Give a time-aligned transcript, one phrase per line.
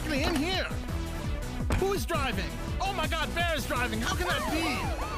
[0.00, 0.66] quickly in here.
[1.78, 2.44] Who is driving?
[2.80, 4.00] Oh my god, Bear is driving.
[4.00, 5.10] How can that be?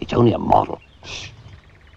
[0.00, 0.80] It's only a model.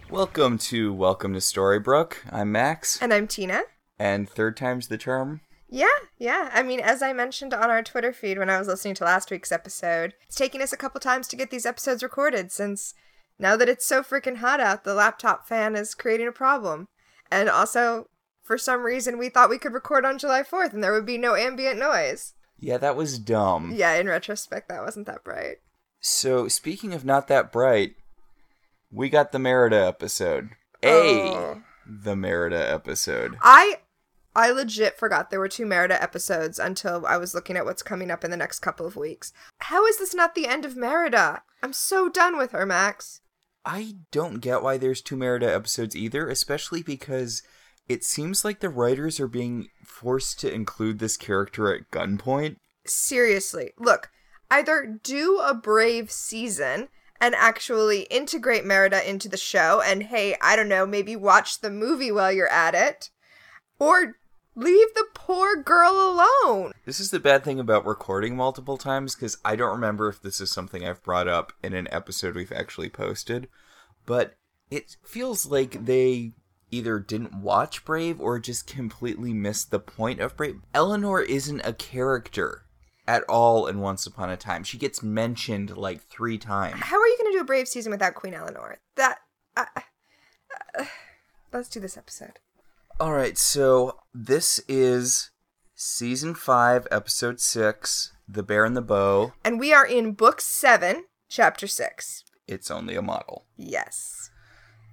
[0.09, 2.17] Welcome to Welcome to Storybrooke.
[2.31, 3.61] I'm Max, And I'm Tina.
[3.99, 5.41] and third time's the charm.
[5.67, 5.87] Yeah,
[6.17, 6.49] yeah.
[6.53, 9.31] I mean, as I mentioned on our Twitter feed when I was listening to last
[9.31, 12.93] week's episode, it's taking us a couple times to get these episodes recorded since
[13.39, 16.87] now that it's so freaking hot out, the laptop fan is creating a problem.
[17.31, 18.07] And also,
[18.43, 21.17] for some reason, we thought we could record on July 4th and there would be
[21.17, 22.33] no ambient noise.
[22.59, 23.71] Yeah, that was dumb.
[23.75, 25.57] Yeah, in retrospect, that wasn't that bright.
[25.99, 27.95] So, speaking of not that bright,
[28.91, 30.51] we got the Merida episode.
[30.83, 31.61] A Oh.
[31.85, 33.37] the Merida episode.
[33.41, 33.79] I
[34.35, 38.11] I legit forgot there were two Merida episodes until I was looking at what's coming
[38.11, 39.31] up in the next couple of weeks.
[39.59, 41.43] How is this not the end of Merida?
[41.63, 43.21] I'm so done with her, Max.
[43.65, 47.43] I don't get why there's two Merida episodes either, especially because
[47.87, 52.57] it seems like the writers are being forced to include this character at gunpoint.
[52.85, 54.11] Seriously, look,
[54.51, 56.89] either do a brave season
[57.21, 61.71] and actually integrate Merida into the show, and hey, I don't know, maybe watch the
[61.71, 63.09] movie while you're at it,
[63.79, 64.17] or
[64.55, 66.71] leave the poor girl alone.
[66.85, 70.39] This is the bad thing about recording multiple times because I don't remember if this
[70.39, 73.47] is something I've brought up in an episode we've actually posted,
[74.05, 74.35] but
[74.71, 76.33] it feels like they
[76.71, 80.61] either didn't watch Brave or just completely missed the point of Brave.
[80.73, 82.63] Eleanor isn't a character
[83.07, 84.63] at all in Once Upon a Time.
[84.63, 86.81] She gets mentioned like three times.
[86.81, 88.79] How are you going to do a brave season without Queen Eleanor?
[88.95, 89.19] That.
[89.55, 89.65] Uh,
[90.77, 90.85] uh,
[91.53, 92.39] let's do this episode.
[92.97, 95.31] All right, so this is
[95.73, 99.33] season 5, episode 6, The Bear and the Bow.
[99.43, 102.23] And we are in book seven, chapter six.
[102.47, 103.43] It's only a model.
[103.57, 104.29] Yes.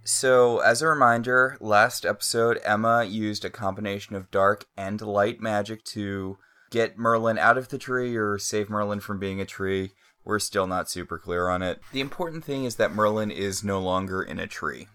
[0.03, 5.85] So, as a reminder, last episode, Emma used a combination of dark and light magic
[5.85, 6.39] to
[6.73, 9.93] get Merlin out of the tree or save Merlin from being a tree.
[10.25, 11.81] We're still not super clear on it.
[11.93, 14.89] The important thing is that Merlin is no longer in a tree.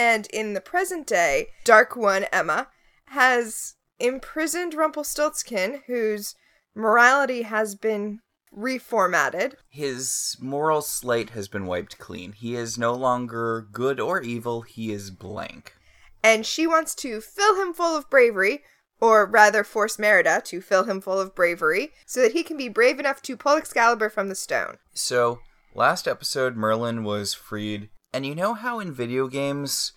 [0.00, 2.68] And in the present day, Dark One Emma
[3.08, 6.34] has imprisoned Rumpelstiltskin, whose
[6.74, 8.20] morality has been
[8.56, 9.56] reformatted.
[9.68, 12.32] His moral slate has been wiped clean.
[12.32, 15.74] He is no longer good or evil, he is blank.
[16.24, 18.62] and she wants to fill him full of bravery,
[19.02, 22.70] or rather force Merida to fill him full of bravery, so that he can be
[22.70, 24.78] brave enough to pull Excalibur from the stone.
[24.94, 25.40] So,
[25.74, 27.90] last episode, Merlin was freed.
[28.12, 29.92] And you know how in video games,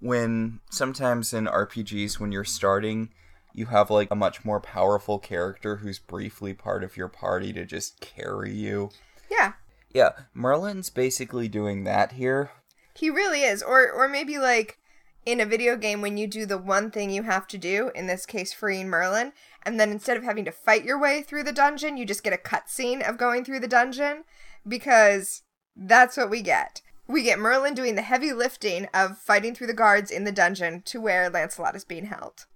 [0.00, 3.10] when sometimes in RPGs, when you're starting,
[3.52, 7.64] you have like a much more powerful character who's briefly part of your party to
[7.64, 8.90] just carry you?
[9.30, 9.54] Yeah,
[9.92, 12.50] Yeah, Merlin's basically doing that here.
[12.94, 13.62] he really is.
[13.62, 14.78] Or or maybe like
[15.24, 18.06] in a video game when you do the one thing you have to do, in
[18.06, 19.32] this case freeing Merlin,
[19.64, 22.32] and then instead of having to fight your way through the dungeon, you just get
[22.32, 24.22] a cutscene of going through the dungeon
[24.68, 25.42] because
[25.74, 26.80] that's what we get.
[27.08, 30.82] We get Merlin doing the heavy lifting of fighting through the guards in the dungeon
[30.86, 32.46] to where Lancelot is being held.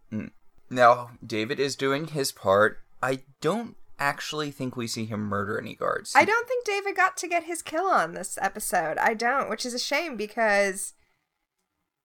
[0.71, 2.79] Now, David is doing his part.
[3.03, 6.15] I don't actually think we see him murder any guards.
[6.15, 8.97] I don't think David got to get his kill on this episode.
[8.99, 10.95] I don't, which is a shame because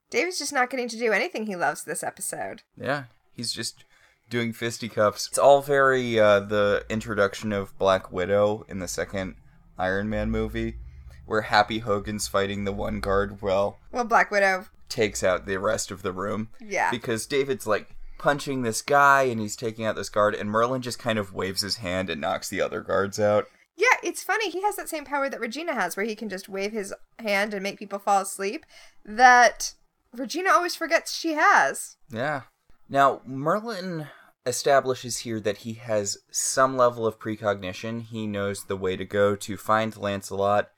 [0.10, 2.64] David's just not getting to do anything he loves this episode.
[2.76, 3.86] Yeah, he's just
[4.30, 5.28] doing fisticuffs.
[5.28, 9.36] It's all very uh, the introduction of Black Widow in the second
[9.78, 10.78] Iron Man movie,
[11.25, 15.91] where Happy Hogan's fighting the one guard, well, Well, Black Widow, takes out the rest
[15.91, 16.50] of the room.
[16.62, 16.91] yeah.
[16.91, 21.00] Because David's like punching this guy and he's taking out this guard, and Merlin just
[21.00, 23.46] kind of waves his hand and knocks the other guards out.
[23.78, 24.50] Yeah, it's funny.
[24.50, 27.53] He has that same power that Regina has, where he can just wave his hand
[27.53, 28.66] and make people fall asleep.
[29.03, 29.74] That
[30.14, 31.97] Regina always forgets she has.
[32.09, 32.44] Yeah.
[32.88, 34.08] Now, Merlin
[34.46, 38.00] establishes here that he has some level of precognition.
[38.02, 40.70] He knows the way to go to find Lancelot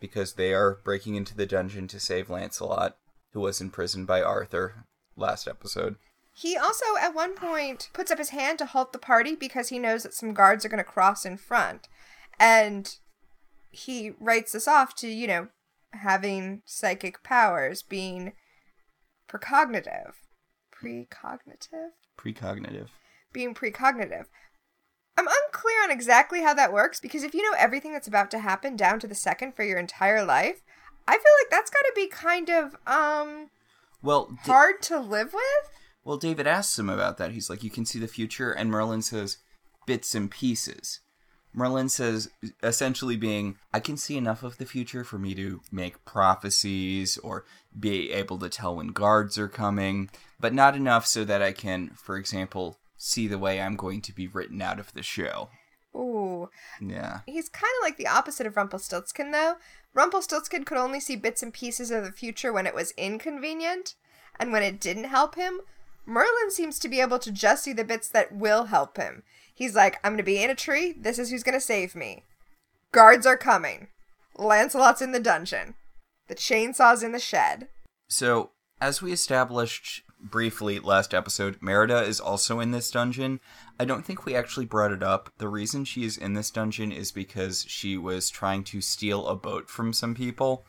[0.00, 2.96] because they are breaking into the dungeon to save Lancelot,
[3.32, 4.84] who was imprisoned by Arthur
[5.16, 5.96] last episode.
[6.32, 9.78] He also, at one point, puts up his hand to halt the party because he
[9.78, 11.88] knows that some guards are going to cross in front.
[12.38, 12.94] And
[13.70, 15.48] he writes this off to, you know,
[15.92, 18.34] having psychic powers, being
[19.30, 20.12] precognitive.
[20.74, 21.90] Precognitive?
[22.18, 22.88] Precognitive.
[23.32, 24.26] Being precognitive.
[25.18, 28.38] I'm unclear on exactly how that works because if you know everything that's about to
[28.38, 30.62] happen down to the second for your entire life,
[31.08, 33.50] I feel like that's got to be kind of um
[34.02, 35.70] Well, Da- hard to live with.
[36.04, 37.32] well, David asks him about that.
[37.32, 39.38] He's like, "You can see the future," and Merlin says,
[39.86, 41.00] "Bits and pieces."
[41.54, 42.28] Merlin says,
[42.62, 47.46] essentially being, I can see enough of the future for me to make prophecies or
[47.80, 51.92] be able to tell when guards are coming, but not enough so that I can,
[51.96, 55.50] for example, see the way I'm going to be written out of the show.
[55.94, 56.50] Ooh.
[56.80, 57.20] Yeah.
[57.26, 59.56] He's kind of like the opposite of Rumpelstiltskin, though.
[59.94, 63.94] Rumpelstiltskin could only see bits and pieces of the future when it was inconvenient,
[64.38, 65.60] and when it didn't help him,
[66.04, 69.22] Merlin seems to be able to just see the bits that will help him.
[69.54, 72.24] He's like, I'm gonna be in a tree, this is who's gonna save me.
[72.92, 73.88] Guards are coming.
[74.36, 75.74] Lancelot's in the dungeon.
[76.28, 77.68] The chainsaw's in the shed.
[78.08, 78.50] So,
[78.80, 83.40] as we established briefly last episode, Merida is also in this dungeon.
[83.78, 85.30] I don't think we actually brought it up.
[85.38, 89.36] The reason she is in this dungeon is because she was trying to steal a
[89.36, 90.64] boat from some people,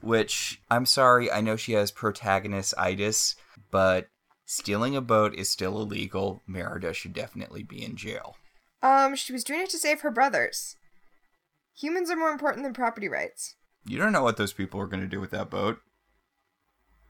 [0.00, 3.36] which I'm sorry, I know she has protagonist-itis,
[3.70, 4.08] but
[4.46, 6.42] stealing a boat is still illegal.
[6.46, 8.36] Merida should definitely be in jail.
[8.82, 10.76] Um, she was doing it to save her brothers.
[11.78, 13.56] Humans are more important than property rights.
[13.86, 15.78] You don't know what those people are going to do with that boat.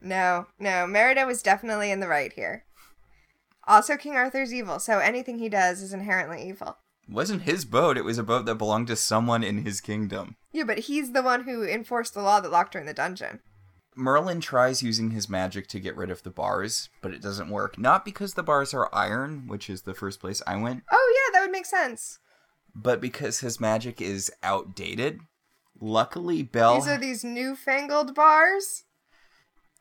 [0.00, 2.64] No, no, Merida was definitely in the right here.
[3.66, 6.78] Also, King Arthur's evil, so anything he does is inherently evil.
[7.08, 10.36] It wasn't his boat, it was a boat that belonged to someone in his kingdom.
[10.52, 13.40] Yeah, but he's the one who enforced the law that locked her in the dungeon.
[13.96, 17.76] Merlin tries using his magic to get rid of the bars, but it doesn't work.
[17.78, 21.38] Not because the bars are iron, which is the first place I went, Oh, yeah,
[21.38, 22.18] that would make sense.
[22.74, 25.20] but because his magic is outdated.
[25.80, 26.76] Luckily, Belle.
[26.76, 28.84] These are these newfangled bars?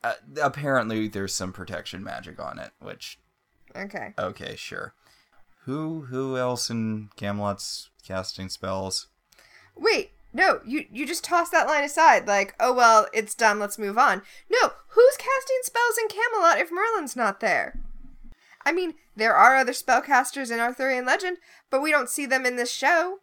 [0.09, 3.19] Uh, apparently, there's some protection magic on it, which
[3.75, 4.13] Okay.
[4.17, 4.93] okay, sure.
[5.65, 9.07] Who who else in Camelot's casting spells?
[9.75, 13.77] Wait, no, you, you just toss that line aside, like, oh, well, it's done, let's
[13.77, 14.21] move on.
[14.49, 17.79] No, who's casting spells in Camelot if Merlin's not there?
[18.65, 21.37] I mean, there are other spellcasters in Arthurian legend,
[21.69, 23.19] but we don't see them in this show.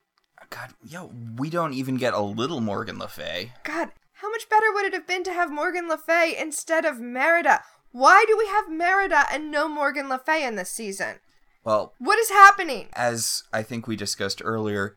[0.50, 3.52] God, yo, we don't even get a little Morgan Le Fay.
[3.64, 7.00] God, how much better would it have been to have Morgan Le Fay instead of
[7.00, 7.62] Merida?
[7.92, 11.16] Why do we have Merida and no Morgan Le Fay in this season?
[11.64, 12.88] Well, What is happening?
[12.94, 14.96] as I think we discussed earlier,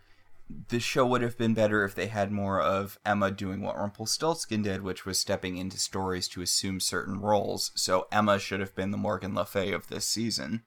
[0.69, 4.63] the show would have been better if they had more of Emma doing what Rumpelstiltskin
[4.63, 7.71] did, which was stepping into stories to assume certain roles.
[7.75, 10.63] So Emma should have been the Morgan Le Fay of this season.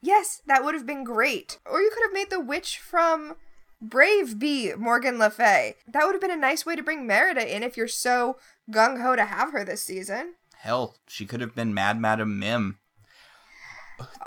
[0.00, 1.58] Yes, that would have been great.
[1.66, 3.36] Or you could have made the witch from
[3.80, 5.76] Brave be Morgan Le Fay.
[5.86, 8.36] That would have been a nice way to bring Merida in if you're so
[8.70, 10.34] gung ho to have her this season.
[10.56, 12.78] Hell, she could have been Mad Madam Mim.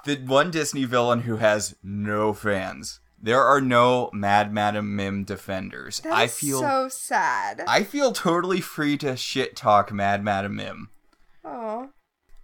[0.06, 3.00] The one Disney villain who has no fans.
[3.22, 6.02] There are no Mad Madam Mim defenders.
[6.10, 7.64] I feel so sad.
[7.68, 10.90] I feel totally free to shit talk Mad Madam Mim.
[11.44, 11.90] Oh.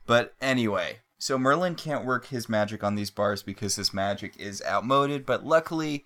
[0.06, 4.62] But anyway, so Merlin can't work his magic on these bars because his magic is
[4.68, 6.06] outmoded, but luckily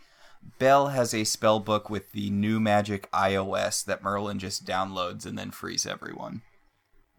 [0.59, 5.37] Belle has a spell book with the new magic iOS that Merlin just downloads and
[5.37, 6.41] then frees everyone.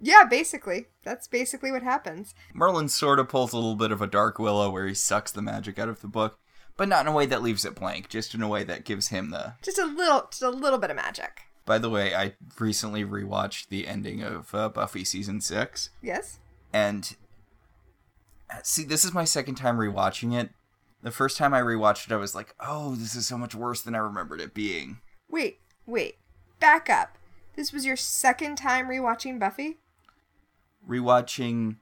[0.01, 0.87] Yeah, basically.
[1.05, 2.35] That's basically what happens.
[2.55, 5.43] Merlin sort of pulls a little bit of a Dark Willow where he sucks the
[5.43, 6.39] magic out of the book,
[6.77, 9.09] but not in a way that leaves it blank, just in a way that gives
[9.09, 9.55] him the.
[9.63, 11.43] Just a little just a little bit of magic.
[11.65, 16.41] By the way, I recently rewatched the ending of uh, Buffy season 6, Yes?
[16.73, 17.15] and
[18.51, 20.51] uh, see, this is my second time rewatching it.
[21.03, 23.81] The first time I rewatched it, I was like, oh, this is so much worse
[23.83, 24.99] than I remembered it being.
[25.29, 26.17] Wait, wait.
[26.61, 27.19] Back up.
[27.57, 29.79] This was your second time rewatching Buffy?
[30.89, 31.77] Rewatching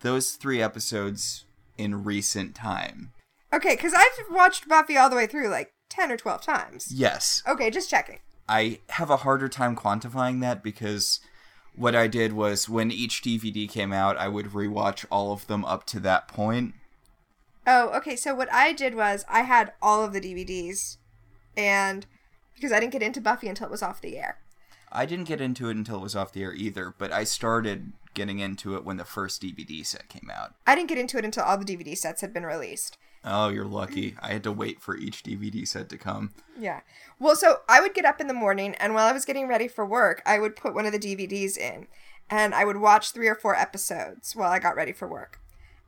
[0.00, 1.44] those three episodes
[1.78, 3.12] in recent time.
[3.52, 6.92] Okay, because I've watched Buffy all the way through like 10 or 12 times.
[6.92, 8.18] Yes, Okay, just checking.
[8.48, 11.20] I have a harder time quantifying that because
[11.76, 15.64] what I did was when each DVD came out, I would rewatch all of them
[15.64, 16.74] up to that point.
[17.66, 18.16] Oh, okay.
[18.16, 20.96] So what I did was I had all of the DVDs,
[21.56, 22.06] and
[22.54, 24.38] because I didn't get into Buffy until it was off the air.
[24.92, 27.92] I didn't get into it until it was off the air either, but I started
[28.12, 30.54] getting into it when the first DVD set came out.
[30.66, 32.98] I didn't get into it until all the DVD sets had been released.
[33.24, 34.16] Oh, you're lucky.
[34.20, 36.32] I had to wait for each DVD set to come.
[36.58, 36.80] Yeah.
[37.18, 39.68] Well, so I would get up in the morning, and while I was getting ready
[39.68, 41.86] for work, I would put one of the DVDs in,
[42.28, 45.38] and I would watch three or four episodes while I got ready for work.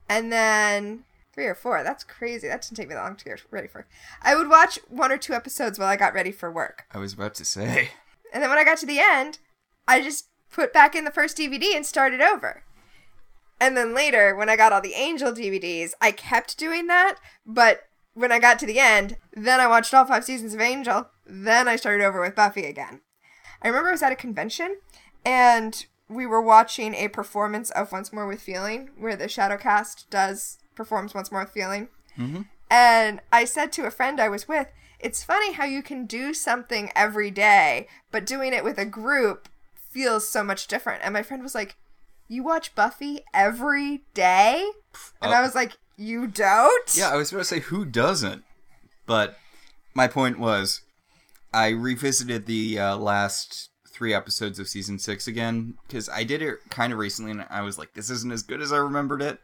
[0.08, 2.48] And then three or four, that's crazy.
[2.48, 3.86] That didn't take me that long to get ready for.
[4.22, 6.84] I would watch one or two episodes while I got ready for work.
[6.92, 7.90] I was about to say.
[8.32, 9.38] And then when I got to the end,
[9.86, 12.64] I just put back in the first DVD and started over.
[13.60, 17.16] And then later, when I got all the Angel DVDs, I kept doing that.
[17.46, 17.82] But
[18.14, 21.08] when I got to the end, then I watched all five seasons of Angel.
[21.26, 23.00] Then I started over with Buffy again.
[23.62, 24.78] I remember I was at a convention
[25.24, 30.58] and we were watching a performance of Once More with Feeling, where the Shadowcast does
[30.74, 31.88] performs Once More with Feeling.
[32.18, 32.46] Mhm.
[32.70, 36.32] And I said to a friend I was with, it's funny how you can do
[36.32, 39.48] something every day, but doing it with a group
[39.90, 41.02] feels so much different.
[41.04, 41.76] And my friend was like,
[42.28, 44.64] You watch Buffy every day?
[45.20, 45.36] And Oh.
[45.36, 46.96] I was like, You don't?
[46.96, 48.44] Yeah, I was about to say who doesn't,
[49.06, 49.38] but
[49.94, 50.80] my point was,
[51.52, 56.60] I revisited the uh, last three episodes of season six again because I did it
[56.70, 59.38] kind of recently, and I was like, this isn't as good as I remembered it,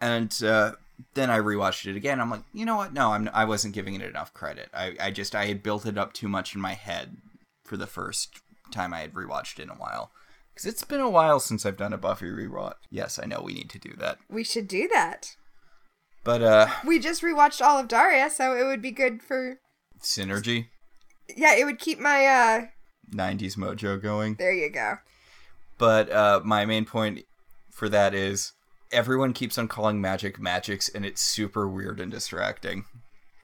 [0.00, 0.72] and uh,
[1.14, 2.20] then I rewatched it again.
[2.20, 2.92] I'm like, you know what?
[2.92, 4.68] No, I'm I wasn't giving it enough credit.
[4.74, 7.16] I I just I had built it up too much in my head
[7.64, 8.30] for the first
[8.70, 10.10] time I had rewatched it in a while.
[10.52, 12.74] Because it's been a while since I've done a Buffy rewatch.
[12.90, 14.18] Yes, I know we need to do that.
[14.28, 15.36] We should do that.
[16.22, 19.58] But, uh, We just rewatched all of Daria, so it would be good for.
[20.02, 20.66] synergy.
[21.34, 22.66] Yeah, it would keep my, uh.
[23.14, 24.34] 90s mojo going.
[24.34, 24.98] There you go.
[25.78, 27.24] But uh, my main point
[27.70, 28.52] for that is
[28.92, 32.84] everyone keeps on calling magic magics, and it's super weird and distracting.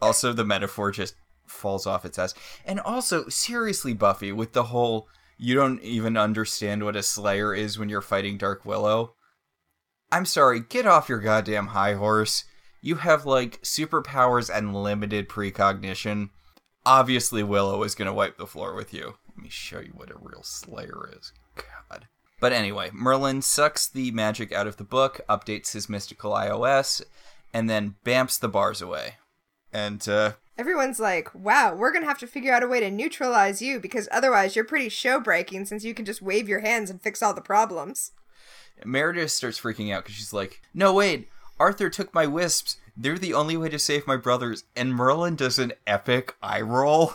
[0.00, 1.14] Also, the metaphor just
[1.46, 2.34] falls off its ass.
[2.64, 7.78] And also, seriously, Buffy, with the whole you don't even understand what a Slayer is
[7.78, 9.14] when you're fighting Dark Willow.
[10.10, 12.44] I'm sorry, get off your goddamn high horse.
[12.80, 16.30] You have, like, superpowers and limited precognition.
[16.84, 19.14] Obviously, Willow is going to wipe the floor with you.
[19.28, 21.32] Let me show you what a real Slayer is.
[21.56, 22.06] God.
[22.38, 27.02] But anyway, Merlin sucks the magic out of the book, updates his mystical iOS,
[27.52, 29.14] and then bamps the bars away.
[29.72, 33.60] And, uh, Everyone's like, wow, we're gonna have to figure out a way to neutralize
[33.60, 37.00] you because otherwise you're pretty show breaking since you can just wave your hands and
[37.00, 38.12] fix all the problems.
[38.84, 41.28] Merida starts freaking out because she's like, No, wait,
[41.58, 42.78] Arthur took my wisps.
[42.96, 44.64] They're the only way to save my brothers.
[44.74, 47.14] And Merlin does an epic eye roll.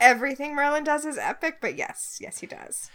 [0.00, 2.90] Everything Merlin does is epic, but yes, yes, he does.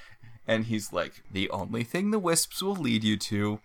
[0.47, 3.59] And he's like, The only thing the wisps will lead you to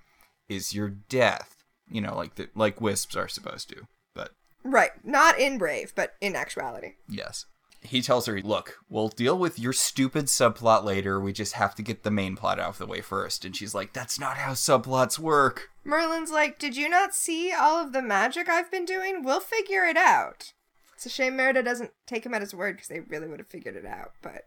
[0.49, 1.57] is your death.
[1.91, 3.83] You know, like the, like wisps are supposed to.
[4.15, 4.33] But
[4.65, 4.91] Right.
[5.05, 6.95] Not in Brave, but in actuality.
[7.09, 7.47] yes.
[7.85, 11.19] He tells her, Look, we'll deal with your stupid subplot later.
[11.19, 13.45] We just have to get the main plot out of the way first.
[13.45, 15.69] And she's like, That's not how subplots work.
[15.83, 19.25] Merlin's like, Did you not see all of the magic I've been doing?
[19.25, 20.53] We'll figure it out.
[20.95, 23.49] It's a shame Merida doesn't take him at his word because they really would have
[23.49, 24.13] figured it out.
[24.23, 24.43] But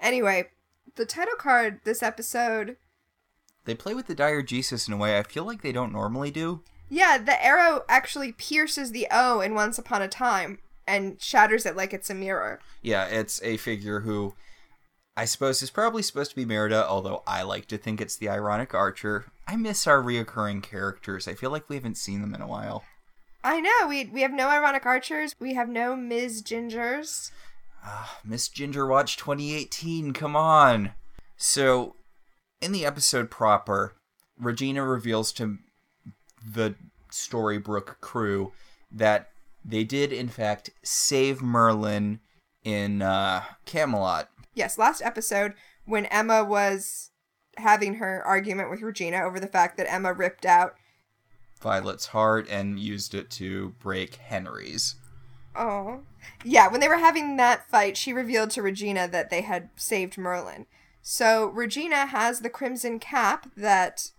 [0.00, 0.46] anyway,
[0.96, 2.76] the title card this episode
[3.64, 6.62] They play with the diegesis in a way I feel like they don't normally do.
[6.88, 11.76] Yeah, the arrow actually pierces the O in Once Upon a Time and shatters it
[11.76, 12.60] like it's a mirror.
[12.82, 14.34] Yeah, it's a figure who
[15.16, 18.28] I suppose is probably supposed to be Merida, although I like to think it's the
[18.28, 19.26] ironic archer.
[19.46, 21.28] I miss our reoccurring characters.
[21.28, 22.84] I feel like we haven't seen them in a while.
[23.42, 26.42] I know, we we have no ironic archers, we have no Ms.
[26.42, 27.30] Gingers.
[27.84, 30.92] Ah, Miss Ginger Watch 2018, come on.
[31.36, 31.96] So,
[32.60, 33.94] in the episode proper,
[34.38, 35.58] Regina reveals to
[36.46, 36.74] the
[37.10, 38.52] Storybrooke crew
[38.90, 39.30] that
[39.64, 42.20] they did, in fact, save Merlin
[42.64, 44.28] in uh, Camelot.
[44.54, 47.10] Yes, last episode when Emma was
[47.56, 50.74] having her argument with Regina over the fact that Emma ripped out
[51.60, 54.96] Violet's heart and used it to break Henry's.
[55.56, 56.00] Oh.
[56.44, 60.18] Yeah, when they were having that fight, she revealed to Regina that they had saved
[60.18, 60.66] Merlin.
[61.02, 64.10] So Regina has the crimson cap that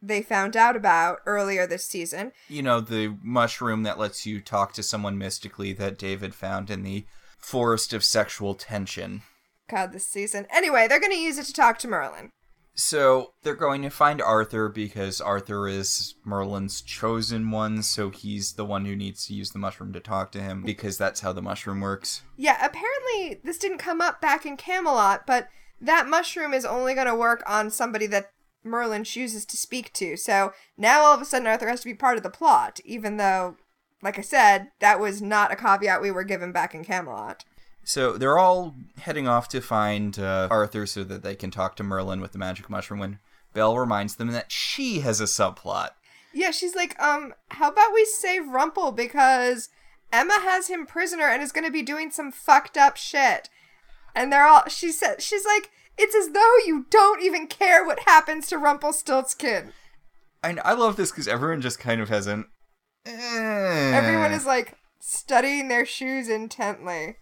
[0.00, 2.32] they found out about earlier this season.
[2.48, 6.82] You know, the mushroom that lets you talk to someone mystically that David found in
[6.82, 7.04] the
[7.38, 9.22] forest of sexual tension.
[9.68, 10.46] God, this season.
[10.50, 12.30] Anyway, they're going to use it to talk to Merlin.
[12.74, 18.64] So they're going to find Arthur because Arthur is Merlin's chosen one, so he's the
[18.64, 21.42] one who needs to use the mushroom to talk to him because that's how the
[21.42, 22.22] mushroom works.
[22.36, 25.48] Yeah, apparently this didn't come up back in Camelot, but
[25.80, 28.30] that mushroom is only going to work on somebody that
[28.64, 30.16] Merlin chooses to speak to.
[30.16, 33.16] So now all of a sudden Arthur has to be part of the plot, even
[33.16, 33.56] though,
[34.00, 37.44] like I said, that was not a caveat we were given back in Camelot.
[37.84, 41.82] So they're all heading off to find uh, Arthur so that they can talk to
[41.82, 43.18] Merlin with the magic mushroom when
[43.54, 45.90] Belle reminds them that she has a subplot.
[46.32, 49.68] Yeah, she's like, um, how about we save Rumple because
[50.12, 53.50] Emma has him prisoner and is going to be doing some fucked up shit.
[54.14, 58.00] And they're all, she said, she's like, it's as though you don't even care what
[58.00, 59.72] happens to Rumpelstiltskin.
[60.42, 62.46] And I love this because everyone just kind of has an.
[63.06, 67.16] "Eh." Everyone is like studying their shoes intently.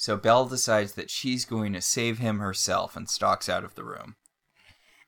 [0.00, 3.84] So Belle decides that she's going to save him herself and stalks out of the
[3.84, 4.16] room.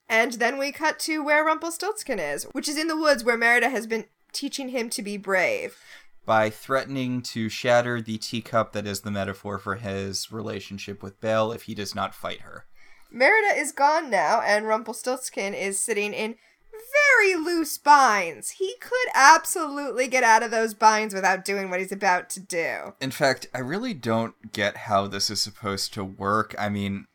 [0.07, 3.69] And then we cut to where Rumpelstiltskin is, which is in the woods where Merida
[3.69, 5.79] has been teaching him to be brave.
[6.27, 11.51] By threatening to shatter the teacup that is the metaphor for his relationship with Belle
[11.51, 12.65] if he does not fight her.
[13.11, 16.35] Merida is gone now, and Rumpelstiltskin is sitting in
[16.73, 18.51] very loose binds.
[18.51, 22.93] He could absolutely get out of those binds without doing what he's about to do.
[22.99, 26.55] In fact, I really don't get how this is supposed to work.
[26.57, 27.05] I mean,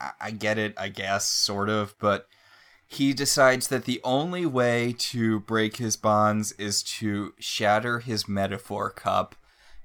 [0.00, 2.28] I, I get it, I guess, sort of, but
[2.86, 8.90] he decides that the only way to break his bonds is to shatter his metaphor
[8.90, 9.34] cup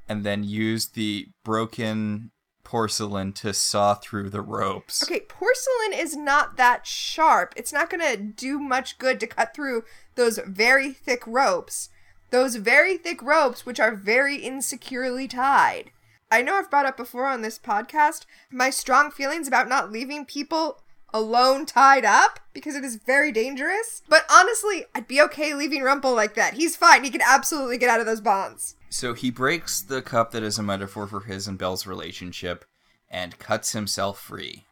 [0.08, 2.32] and then use the broken
[2.72, 5.04] porcelain to saw through the ropes.
[5.04, 7.54] Okay, porcelain is not that sharp.
[7.58, 9.84] It's not going to do much good to cut through
[10.16, 11.90] those very thick ropes.
[12.30, 15.92] Those very thick ropes, which are very insecurely tied.
[16.32, 20.26] I know I've brought up before on this podcast my strong feelings about not leaving
[20.26, 20.82] people
[21.14, 24.02] alone tied up because it is very dangerous.
[24.08, 26.54] But honestly, I'd be okay leaving Rumple like that.
[26.54, 27.04] He's fine.
[27.04, 28.78] He can absolutely get out of those bonds.
[28.92, 32.66] So he breaks the cup that is a metaphor for his and Belle's relationship
[33.10, 34.66] and cuts himself free.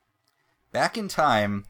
[0.73, 1.65] Back in time,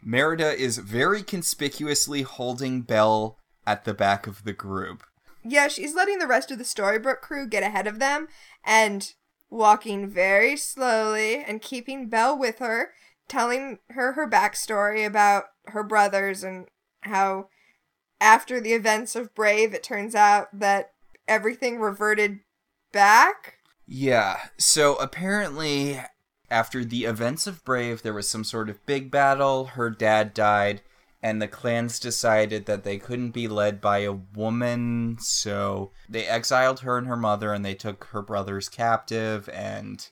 [0.00, 5.02] Merida is very conspicuously holding Belle at the back of the group.
[5.44, 8.28] Yeah, she's letting the rest of the Storybrooke crew get ahead of them
[8.64, 9.12] and
[9.50, 12.92] walking very slowly and keeping Belle with her,
[13.26, 16.68] telling her her backstory about her brothers and
[17.00, 17.48] how
[18.20, 20.92] after the events of Brave, it turns out that
[21.26, 22.40] everything reverted
[22.92, 23.58] back.
[23.86, 26.00] Yeah, so apparently,
[26.50, 29.66] after the events of Brave, there was some sort of big battle.
[29.66, 30.82] Her dad died,
[31.22, 36.80] and the clans decided that they couldn't be led by a woman, so they exiled
[36.80, 40.08] her and her mother, and they took her brothers captive, and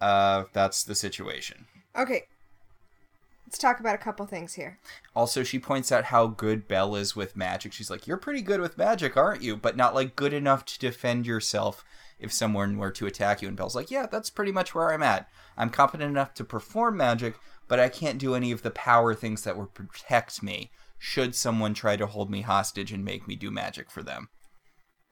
[0.00, 1.66] uh, that's the situation.
[1.96, 2.24] Okay.
[3.48, 4.78] Let's talk about a couple things here.
[5.16, 7.72] Also, she points out how good Belle is with magic.
[7.72, 9.56] She's like, You're pretty good with magic, aren't you?
[9.56, 11.82] But not like good enough to defend yourself
[12.18, 13.48] if someone were to attack you.
[13.48, 15.30] And Belle's like, Yeah, that's pretty much where I'm at.
[15.56, 17.36] I'm competent enough to perform magic,
[17.68, 21.72] but I can't do any of the power things that would protect me should someone
[21.72, 24.28] try to hold me hostage and make me do magic for them.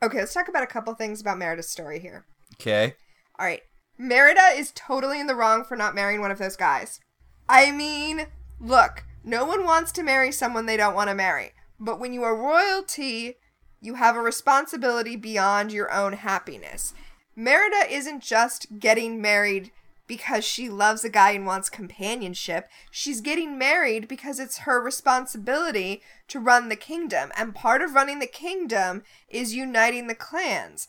[0.02, 2.26] Okay, let's talk about a couple things about Merida's story here.
[2.60, 2.96] Okay?
[3.38, 3.62] All right.
[3.96, 7.00] Merida is totally in the wrong for not marrying one of those guys.
[7.48, 8.26] I mean,
[8.60, 11.52] look, no one wants to marry someone they don't want to marry.
[11.78, 13.36] But when you are royalty,
[13.80, 16.94] you have a responsibility beyond your own happiness.
[17.34, 19.70] Merida isn't just getting married
[20.06, 22.68] because she loves a guy and wants companionship.
[22.90, 27.32] She's getting married because it's her responsibility to run the kingdom.
[27.36, 30.88] And part of running the kingdom is uniting the clans.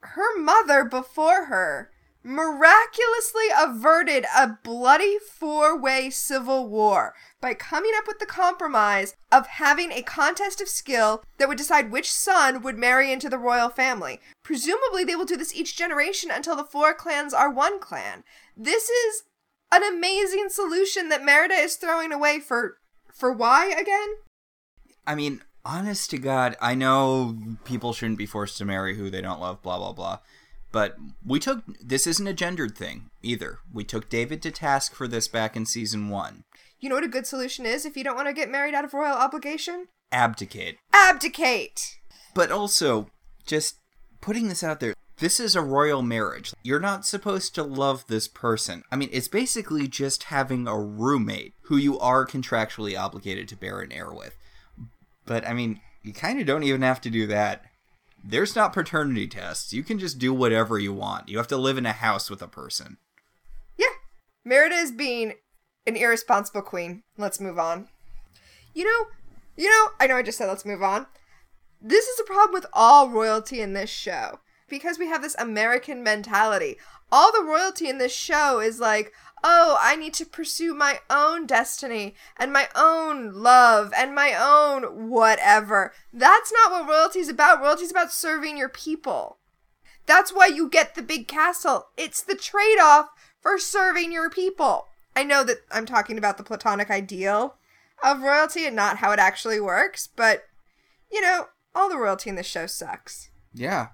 [0.00, 1.90] Her mother before her
[2.22, 9.46] miraculously averted a bloody four way civil war by coming up with the compromise of
[9.46, 13.70] having a contest of skill that would decide which son would marry into the royal
[13.70, 14.20] family.
[14.42, 18.22] Presumably, they will do this each generation until the four clans are one clan.
[18.56, 19.22] This is
[19.72, 22.76] an amazing solution that Merida is throwing away for.
[23.14, 24.16] For why again?
[25.06, 29.20] I mean, honest to God, I know people shouldn't be forced to marry who they
[29.20, 30.18] don't love, blah, blah, blah.
[30.72, 33.58] But we took this isn't a gendered thing either.
[33.72, 36.44] We took David to task for this back in season one.
[36.78, 38.84] You know what a good solution is if you don't want to get married out
[38.84, 39.88] of royal obligation?
[40.12, 40.78] Abdicate.
[40.94, 41.98] Abdicate!
[42.34, 43.10] But also,
[43.44, 43.76] just
[44.20, 46.54] putting this out there, this is a royal marriage.
[46.62, 48.82] You're not supposed to love this person.
[48.90, 53.80] I mean, it's basically just having a roommate who you are contractually obligated to bear
[53.80, 54.34] an heir with.
[55.26, 57.66] But I mean, you kind of don't even have to do that
[58.22, 59.72] there's not paternity tests.
[59.72, 61.28] You can just do whatever you want.
[61.28, 62.98] You have to live in a house with a person.
[63.78, 63.86] Yeah.
[64.44, 65.34] Merida is being
[65.86, 67.02] an irresponsible queen.
[67.16, 67.88] Let's move on.
[68.74, 69.06] You know,
[69.56, 71.06] you know, I know I just said let's move on.
[71.80, 74.40] This is a problem with all royalty in this show.
[74.68, 76.76] Because we have this American mentality.
[77.10, 81.46] All the royalty in this show is like, oh, I need to pursue my own
[81.46, 85.92] destiny and my own love and my own whatever.
[86.12, 87.60] That's not what royalty is about.
[87.60, 89.38] Royalty is about serving your people.
[90.06, 91.88] That's why you get the big castle.
[91.96, 93.08] It's the trade off
[93.40, 94.86] for serving your people.
[95.14, 97.56] I know that I'm talking about the platonic ideal
[98.02, 100.44] of royalty and not how it actually works, but
[101.10, 103.30] you know, all the royalty in this show sucks.
[103.52, 103.88] Yeah.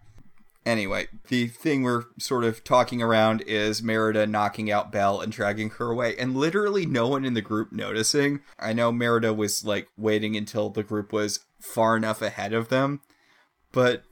[0.66, 5.70] Anyway, the thing we're sort of talking around is Merida knocking out Belle and dragging
[5.70, 8.40] her away, and literally no one in the group noticing.
[8.58, 13.00] I know Merida was like waiting until the group was far enough ahead of them,
[13.70, 14.02] but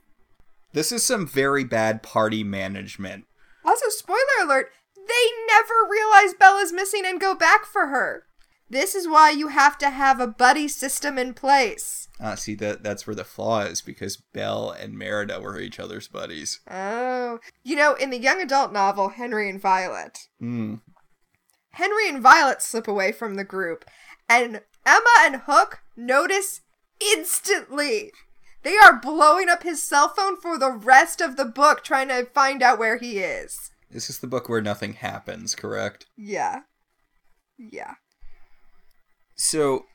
[0.71, 3.25] this is some very bad party management.
[3.65, 8.23] Also, spoiler alert, they never realize Bella's missing and go back for her.
[8.69, 12.07] This is why you have to have a buddy system in place.
[12.19, 16.07] Uh, see that that's where the flaw is because Belle and Merida were each other's
[16.07, 16.61] buddies.
[16.69, 20.75] Oh, you know, in the young adult novel Henry and Violet, Hmm.
[21.71, 23.83] Henry and Violet slip away from the group,
[24.29, 26.61] and Emma and Hook notice
[26.99, 28.11] instantly.
[28.63, 32.25] They are blowing up his cell phone for the rest of the book, trying to
[32.33, 33.69] find out where he is.
[33.91, 36.07] This is the book where nothing happens, correct?
[36.17, 36.61] Yeah.
[37.57, 37.95] Yeah.
[39.35, 39.85] So,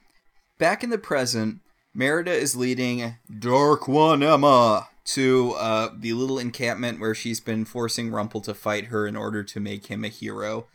[0.59, 1.61] back in the present,
[1.95, 8.11] Merida is leading Dark One Emma to uh, the little encampment where she's been forcing
[8.11, 10.67] Rumple to fight her in order to make him a hero,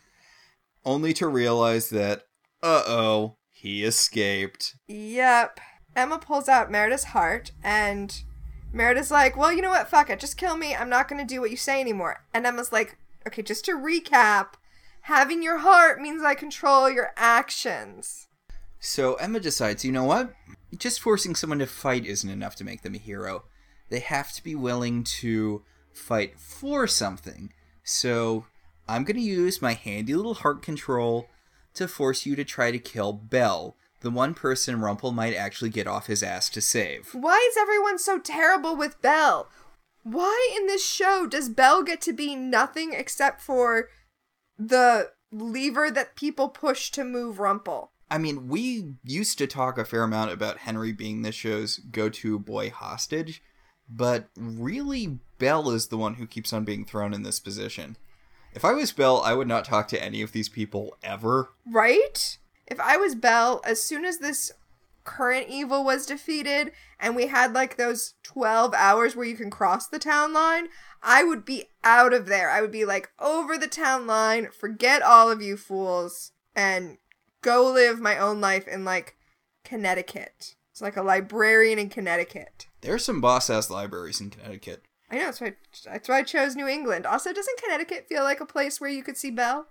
[0.84, 2.23] only to realize that,
[2.62, 4.75] uh oh, he escaped.
[4.88, 5.60] Yep.
[5.95, 8.23] Emma pulls out Merida's heart, and
[8.73, 9.88] Merida's like, Well, you know what?
[9.88, 10.19] Fuck it.
[10.19, 10.75] Just kill me.
[10.75, 12.25] I'm not going to do what you say anymore.
[12.34, 14.54] And Emma's like, Okay, just to recap,
[15.01, 18.28] having your heart means I control your actions.
[18.85, 20.35] So Emma decides, you know what?
[20.77, 23.45] Just forcing someone to fight isn't enough to make them a hero.
[23.89, 27.51] They have to be willing to fight for something.
[27.83, 28.45] So
[28.87, 31.27] I'm going to use my handy little heart control
[31.73, 35.87] to force you to try to kill Belle, the one person Rumple might actually get
[35.87, 37.09] off his ass to save.
[37.13, 39.49] Why is everyone so terrible with Belle?
[40.03, 43.89] Why in this show does Belle get to be nothing except for
[44.59, 47.91] the lever that people push to move Rumple?
[48.09, 52.09] I mean, we used to talk a fair amount about Henry being this show's go
[52.09, 53.41] to boy hostage,
[53.89, 57.97] but really, Belle is the one who keeps on being thrown in this position.
[58.53, 61.49] If I was Belle, I would not talk to any of these people ever.
[61.69, 62.37] Right?
[62.67, 64.51] If I was Belle, as soon as this
[65.03, 69.87] current evil was defeated and we had like those 12 hours where you can cross
[69.87, 70.67] the town line,
[71.03, 72.49] I would be out of there.
[72.49, 76.97] I would be like over the town line, forget all of you fools, and
[77.45, 79.15] go live my own life in like
[79.63, 80.55] Connecticut.
[80.71, 82.67] It's like a librarian in Connecticut.
[82.81, 84.84] There are some boss ass libraries in Connecticut.
[85.10, 85.53] I know, that's why,
[85.86, 87.05] that's why I chose New England.
[87.05, 89.67] Also, doesn't Connecticut feel like a place where you could see Belle?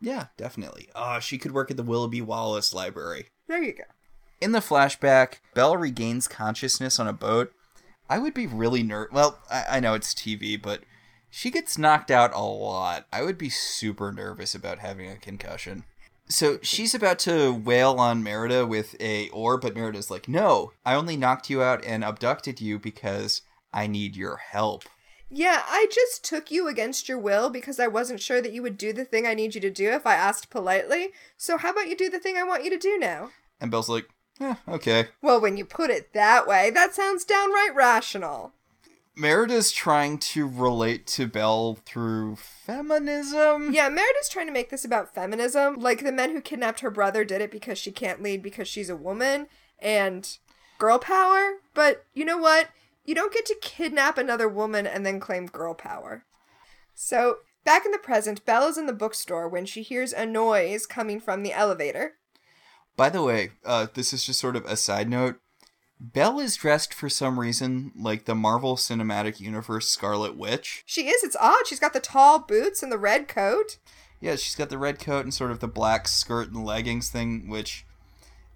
[0.00, 0.88] Yeah, definitely.
[0.94, 3.26] Ah, she could work at the Willoughby Wallace Library.
[3.48, 3.84] There you go.
[4.40, 7.52] In the flashback, Belle regains consciousness on a boat.
[8.08, 9.08] I would be really ner.
[9.10, 10.82] Well, I, I know it's TV, but
[11.28, 13.06] she gets knocked out a lot.
[13.12, 15.84] I would be super nervous about having a concussion.
[16.28, 20.94] So she's about to wail on Merida with a oar, but Merida's like, "No, I
[20.94, 24.84] only knocked you out and abducted you because I need your help."
[25.28, 28.78] Yeah, I just took you against your will because I wasn't sure that you would
[28.78, 31.12] do the thing I need you to do if I asked politely.
[31.36, 33.30] So how about you do the thing I want you to do now?
[33.60, 34.08] And Belle's like,
[34.40, 38.52] "Yeah, okay." Well, when you put it that way, that sounds downright rational.
[39.16, 43.72] Merida's trying to relate to Belle through feminism.
[43.72, 45.76] Yeah, Merida's trying to make this about feminism.
[45.76, 48.90] Like the men who kidnapped her brother did it because she can't lead because she's
[48.90, 49.46] a woman
[49.78, 50.36] and
[50.78, 51.54] girl power.
[51.72, 52.68] But you know what?
[53.06, 56.24] You don't get to kidnap another woman and then claim girl power.
[56.94, 60.86] So, back in the present, Belle is in the bookstore when she hears a noise
[60.86, 62.14] coming from the elevator.
[62.96, 65.40] By the way, uh, this is just sort of a side note.
[65.98, 70.82] Belle is dressed for some reason like the Marvel Cinematic Universe Scarlet Witch.
[70.84, 71.66] She is, it's odd.
[71.66, 73.78] She's got the tall boots and the red coat.
[74.20, 77.48] Yeah, she's got the red coat and sort of the black skirt and leggings thing,
[77.48, 77.86] which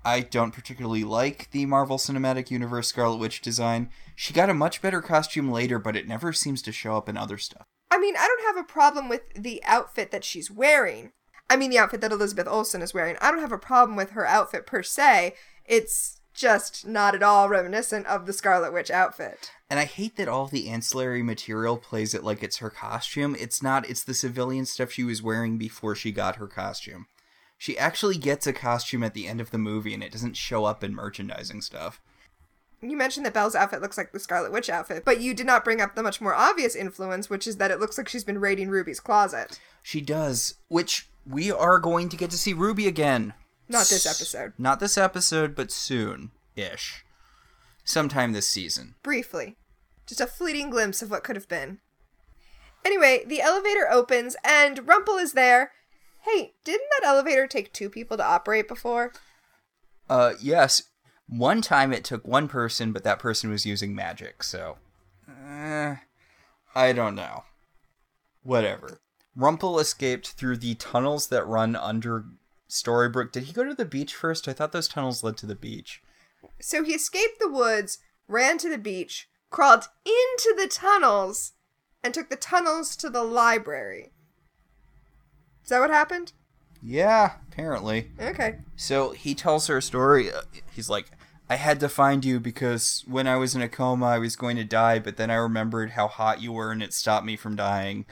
[0.05, 3.91] I don't particularly like the Marvel Cinematic Universe Scarlet Witch design.
[4.17, 7.17] She got a much better costume later, but it never seems to show up in
[7.17, 7.65] other stuff.
[7.91, 11.13] I mean, I don't have a problem with the outfit that she's wearing.
[11.49, 13.17] I mean, the outfit that Elizabeth Olsen is wearing.
[13.21, 15.35] I don't have a problem with her outfit per se.
[15.65, 19.53] It's just not at all reminiscent of the Scarlet Witch outfit.
[19.69, 23.37] And I hate that all the ancillary material plays it like it's her costume.
[23.39, 27.07] It's not, it's the civilian stuff she was wearing before she got her costume.
[27.59, 30.65] She actually gets a costume at the end of the movie and it doesn't show
[30.65, 32.01] up in merchandising stuff.
[32.83, 35.65] You mentioned that Belle's outfit looks like the Scarlet Witch outfit, but you did not
[35.65, 38.41] bring up the much more obvious influence, which is that it looks like she's been
[38.41, 39.61] raiding Ruby's closet.
[39.83, 43.35] She does, which we are going to get to see Ruby again.
[43.71, 44.53] Not this episode.
[44.59, 47.05] Not this episode, but soon ish.
[47.85, 48.97] Sometime this season.
[49.05, 49.57] Briefly.
[50.07, 51.79] Just a fleeting glimpse of what could have been.
[52.85, 55.71] Anyway, the elevator opens and Rumple is there.
[56.23, 59.13] Hey, didn't that elevator take two people to operate before?
[60.09, 60.83] Uh, yes.
[61.29, 64.79] One time it took one person, but that person was using magic, so.
[65.29, 65.95] Eh,
[66.75, 67.45] I don't know.
[68.43, 69.01] Whatever.
[69.37, 72.25] Rumple escaped through the tunnels that run under
[72.71, 73.33] Storybrooke.
[73.33, 74.49] Did he go to the beach first?
[74.49, 76.03] I thought those tunnels led to the beach.
[76.61, 81.53] So he escaped the woods, ran to the beach, crawled into the tunnels,
[82.03, 84.13] and took the tunnels to the library.
[85.63, 86.33] Is that what happened?
[86.83, 88.11] Yeah, apparently.
[88.19, 88.57] Okay.
[88.77, 90.33] So he tells her a story.
[90.33, 91.11] Uh, He's like,
[91.49, 94.57] I had to find you because when I was in a coma, I was going
[94.57, 97.57] to die, but then I remembered how hot you were and it stopped me from
[97.57, 98.07] dying.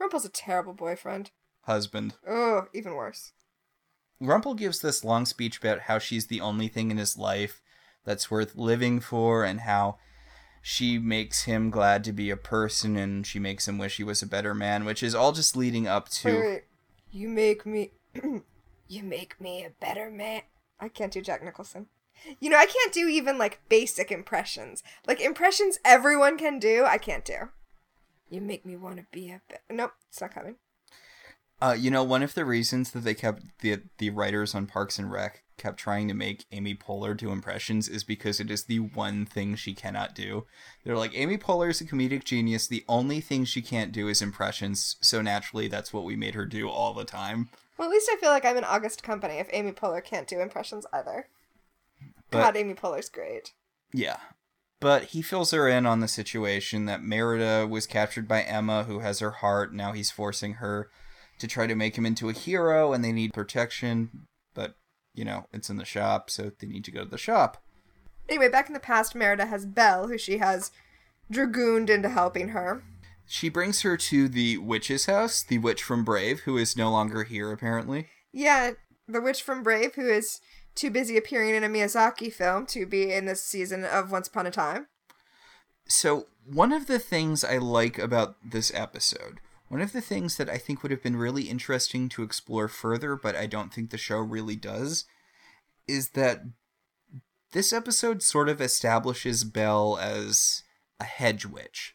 [0.00, 1.30] Rumple's a terrible boyfriend.
[1.62, 2.14] Husband.
[2.26, 3.32] Oh, even worse.
[4.20, 7.60] Rumple gives this long speech about how she's the only thing in his life
[8.04, 9.98] that's worth living for and how
[10.60, 14.22] she makes him glad to be a person and she makes him wish he was
[14.22, 16.64] a better man, which is all just leading up to Wait, wait.
[17.10, 17.92] You make me.
[18.88, 20.42] you make me a better man.
[20.80, 21.86] I can't do Jack Nicholson.
[22.40, 24.82] You know, I can't do even like basic impressions.
[25.06, 27.50] Like impressions everyone can do, I can't do.
[28.28, 29.40] You make me want to be a.
[29.48, 30.56] Be- nope, it's not coming.
[31.60, 34.98] Uh, you know, one of the reasons that they kept the the writers on Parks
[34.98, 38.78] and Rec kept trying to make Amy Poehler do impressions is because it is the
[38.78, 40.46] one thing she cannot do.
[40.84, 42.68] They're like, Amy Poehler is a comedic genius.
[42.68, 44.96] The only thing she can't do is impressions.
[45.00, 47.48] So naturally, that's what we made her do all the time.
[47.76, 50.40] Well, at least I feel like I'm in August company if Amy Poehler can't do
[50.40, 51.26] impressions either.
[52.30, 53.52] But God, Amy Poehler's great.
[53.92, 54.18] yeah.
[54.80, 59.00] But he fills her in on the situation that Merida was captured by Emma, who
[59.00, 59.74] has her heart.
[59.74, 60.88] Now he's forcing her
[61.38, 64.26] to try to make him into a hero, and they need protection.
[64.54, 64.74] But,
[65.14, 67.62] you know, it's in the shop, so they need to go to the shop.
[68.28, 70.70] Anyway, back in the past, Merida has Belle, who she has
[71.30, 72.82] dragooned into helping her.
[73.26, 77.24] She brings her to the witch's house, the witch from Brave, who is no longer
[77.24, 78.08] here, apparently.
[78.32, 78.72] Yeah,
[79.06, 80.40] the witch from Brave, who is
[80.74, 84.46] too busy appearing in a Miyazaki film to be in this season of Once Upon
[84.46, 84.86] a Time.
[85.86, 90.48] So, one of the things I like about this episode, one of the things that
[90.48, 93.98] I think would have been really interesting to explore further, but I don't think the
[93.98, 95.04] show really does,
[95.86, 96.40] is that
[97.52, 100.62] this episode sort of establishes Belle as
[101.00, 101.94] a hedge witch.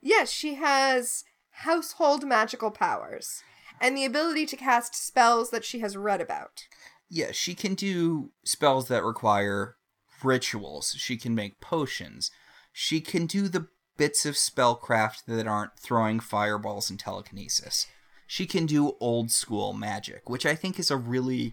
[0.00, 3.42] Yes, she has household magical powers
[3.80, 6.64] and the ability to cast spells that she has read about.
[7.08, 9.76] Yeah, she can do spells that require
[10.22, 10.94] rituals.
[10.98, 12.30] She can make potions.
[12.72, 13.68] She can do the
[14.00, 17.86] bits of spellcraft that aren't throwing fireballs and telekinesis.
[18.26, 21.52] She can do old school magic, which I think is a really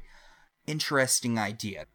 [0.65, 1.87] interesting idea.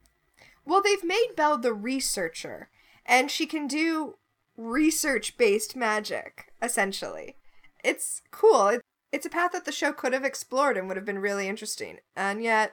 [0.67, 2.69] Well, they've made Belle the researcher,
[3.07, 4.17] and she can do
[4.59, 7.37] research based magic, essentially.
[7.83, 8.69] It's cool.
[8.69, 11.49] It, it's a path that the show could have explored and would have been really
[11.49, 11.97] interesting.
[12.15, 12.73] And yet.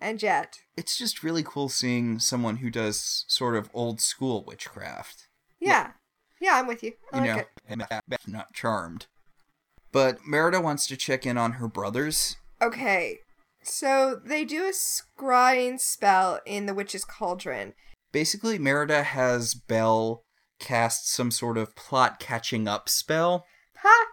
[0.00, 0.62] And yet.
[0.76, 5.28] It's just really cool seeing someone who does sort of old school witchcraft.
[5.60, 5.92] Yeah.
[6.40, 6.92] Yeah, I'm with you.
[7.12, 7.48] I You like know, it.
[7.68, 9.06] and that's not charmed.
[9.92, 12.36] But Merida wants to check in on her brothers.
[12.62, 13.18] Okay.
[13.62, 17.74] So they do a scrying spell in the witch's cauldron.
[18.12, 20.22] Basically, Merida has Belle
[20.58, 23.44] cast some sort of plot catching up spell.
[23.78, 24.06] Ha!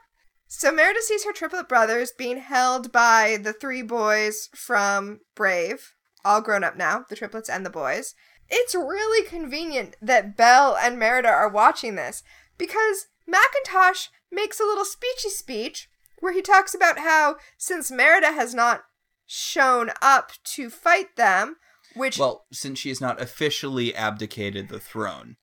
[0.47, 5.91] So Merida sees her triplet brothers being held by the three boys from Brave,
[6.23, 8.13] all grown up now, the triplets and the boys.
[8.49, 12.23] It's really convenient that Belle and Merida are watching this
[12.57, 18.53] because Macintosh makes a little speechy speech where he talks about how since Merida has
[18.53, 18.83] not
[19.25, 21.57] shown up to fight them,
[21.95, 25.35] which Well, since she has not officially abdicated the throne.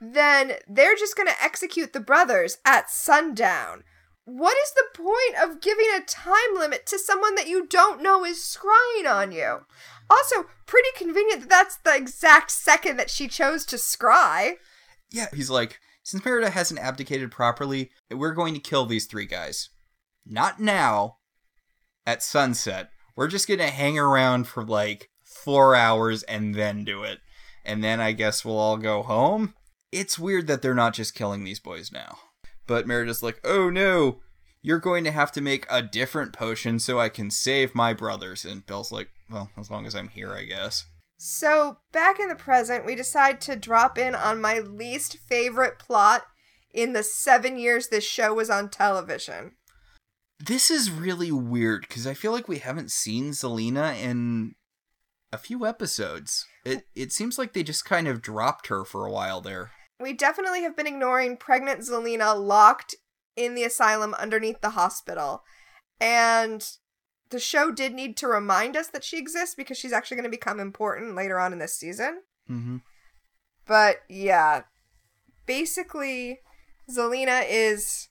[0.00, 3.84] then they're just going to execute the brothers at sundown.
[4.24, 8.24] What is the point of giving a time limit to someone that you don't know
[8.24, 9.60] is scrying on you?
[10.10, 14.54] Also, pretty convenient that that's the exact second that she chose to scry.
[15.10, 19.70] Yeah, he's like, since Merida hasn't abdicated properly, we're going to kill these three guys.
[20.26, 21.18] Not now,
[22.06, 22.90] at sunset.
[23.16, 27.20] We're just gonna hang around for like four hours and then do it.
[27.64, 29.54] And then I guess we'll all go home.
[29.92, 32.18] It's weird that they're not just killing these boys now.
[32.66, 34.20] But Merida's like, oh no,
[34.62, 38.44] you're going to have to make a different potion so I can save my brothers.
[38.44, 40.86] And Bill's like, well, as long as I'm here, I guess.
[41.22, 46.22] So, back in the present, we decide to drop in on my least favorite plot
[46.72, 49.52] in the seven years this show was on television.
[50.38, 54.54] This is really weird because I feel like we haven't seen Zelena in
[55.30, 56.46] a few episodes.
[56.64, 59.72] It it seems like they just kind of dropped her for a while there.
[60.00, 62.94] We definitely have been ignoring pregnant Zelena locked
[63.36, 65.42] in the asylum underneath the hospital.
[66.00, 66.66] And
[67.30, 70.30] the show did need to remind us that she exists because she's actually going to
[70.30, 72.22] become important later on in this season.
[72.50, 72.78] Mm-hmm.
[73.66, 74.62] But yeah,
[75.46, 76.40] basically,
[76.90, 78.08] Zelena is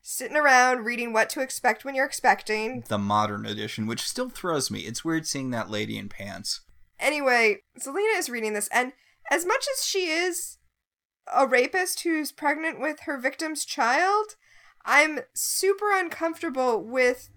[0.00, 2.84] sitting around reading what to expect when you're expecting.
[2.88, 4.80] The modern edition, which still throws me.
[4.80, 6.62] It's weird seeing that lady in pants.
[6.98, 8.92] Anyway, Zelena is reading this, and
[9.30, 10.55] as much as she is
[11.32, 14.36] a rapist who's pregnant with her victim's child,
[14.84, 17.30] I'm super uncomfortable with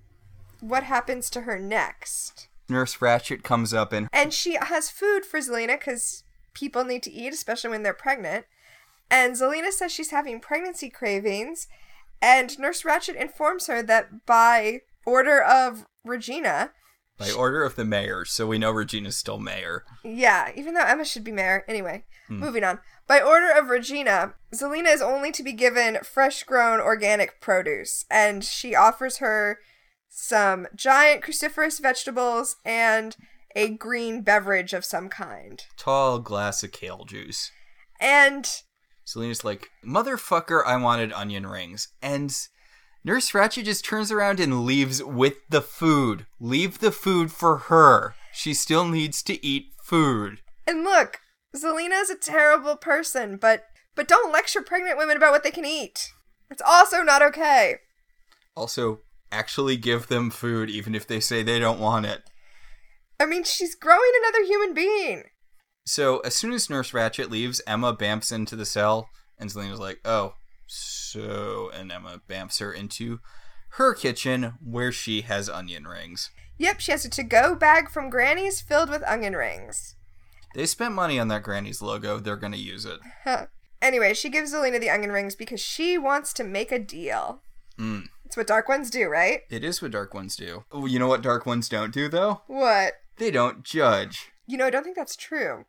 [0.59, 2.47] what happens to her next.
[2.67, 6.23] Nurse Ratched comes up and And she has food for Zelena because
[6.53, 8.45] people need to eat, especially when they're pregnant.
[9.09, 11.67] And Zelena says she's having pregnancy cravings,
[12.21, 16.71] and Nurse Ratched informs her that by order of Regina,
[17.17, 19.83] By order of the mayor, so we know Regina's still mayor.
[20.03, 21.65] Yeah, even though Emma should be mayor.
[21.67, 22.39] Anyway, hmm.
[22.39, 22.79] moving on.
[23.09, 28.43] By order of Regina, Zelena is only to be given fresh grown organic produce, and
[28.43, 29.57] she offers her
[30.09, 33.17] some giant cruciferous vegetables and
[33.55, 35.63] a green beverage of some kind.
[35.75, 37.51] Tall glass of kale juice.
[37.99, 38.47] And
[39.07, 41.87] Zelena's like, Motherfucker, I wanted onion rings.
[42.03, 42.31] And
[43.03, 46.27] Nurse Ratched just turns around and leaves with the food.
[46.39, 48.13] Leave the food for her.
[48.33, 50.41] She still needs to eat food.
[50.67, 51.21] and look,
[51.55, 55.65] Zelena is a terrible person, but but don't lecture pregnant women about what they can
[55.65, 56.11] eat.
[56.49, 57.77] It's also not okay.
[58.55, 62.21] Also, actually give them food even if they say they don't want it.
[63.19, 65.23] I mean, she's growing another human being.
[65.85, 69.99] So, as soon as Nurse Ratched leaves, Emma bamps into the cell, and Zelena's like,
[70.05, 70.33] oh,
[70.67, 71.71] so.
[71.73, 73.19] And Emma bamps her into
[73.71, 76.29] her kitchen where she has onion rings.
[76.57, 79.95] Yep, she has a to-go bag from Granny's filled with onion rings.
[80.55, 82.99] They spent money on that Granny's logo, they're gonna use it.
[83.23, 83.47] Huh.
[83.81, 87.41] Anyway, she gives Zelena the onion rings because she wants to make a deal.
[87.79, 88.07] Mm.
[88.25, 89.41] It's what dark ones do, right?
[89.49, 90.65] It is what dark ones do.
[90.71, 92.41] Oh, you know what dark ones don't do, though?
[92.47, 92.93] What?
[93.17, 94.31] They don't judge.
[94.45, 95.65] You know, I don't think that's true.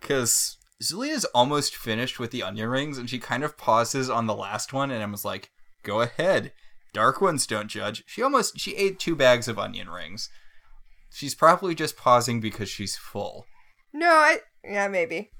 [0.00, 4.34] Because Zelena's almost finished with the onion rings, and she kind of pauses on the
[4.34, 5.50] last one, and Emma's like,
[5.82, 6.52] go ahead.
[6.92, 8.02] Dark ones don't judge.
[8.06, 10.28] She almost, she ate two bags of onion rings.
[11.10, 13.46] She's probably just pausing because she's full.
[13.92, 14.38] No, I.
[14.64, 15.30] Yeah, maybe.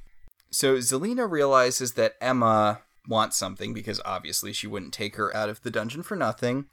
[0.50, 5.62] So Zelena realizes that Emma wants something because obviously she wouldn't take her out of
[5.62, 6.66] the dungeon for nothing.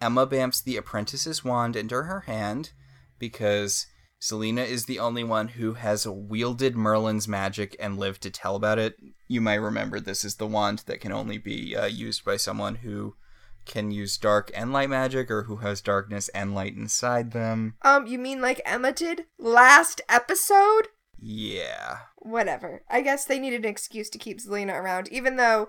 [0.00, 2.72] Emma bamps the apprentice's wand into her hand
[3.18, 3.86] because
[4.20, 8.78] Zelena is the only one who has wielded Merlin's magic and lived to tell about
[8.78, 8.96] it.
[9.28, 12.76] You might remember this is the wand that can only be uh, used by someone
[12.76, 13.14] who
[13.66, 17.74] can use dark and light magic or who has darkness and light inside them.
[17.82, 20.88] Um, you mean like Emma did last episode?
[21.18, 21.98] Yeah.
[22.18, 22.82] Whatever.
[22.90, 25.68] I guess they needed an excuse to keep Zelena around, even though,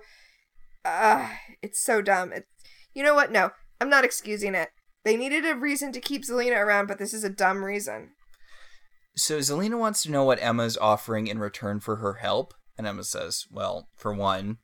[0.83, 1.29] uh,
[1.61, 2.33] it's so dumb.
[2.33, 2.45] It,
[2.93, 3.31] you know what?
[3.31, 4.69] No, I'm not excusing it.
[5.03, 8.11] They needed a reason to keep Zelena around, but this is a dumb reason.
[9.15, 13.03] So Zelena wants to know what Emma's offering in return for her help, and Emma
[13.03, 14.57] says, "Well, for one,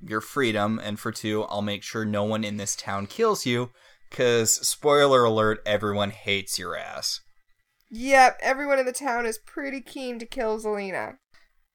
[0.00, 3.70] your freedom, and for two, I'll make sure no one in this town kills you,
[4.10, 7.20] cuz spoiler alert, everyone hates your ass."
[7.90, 11.18] Yep, everyone in the town is pretty keen to kill Zelena.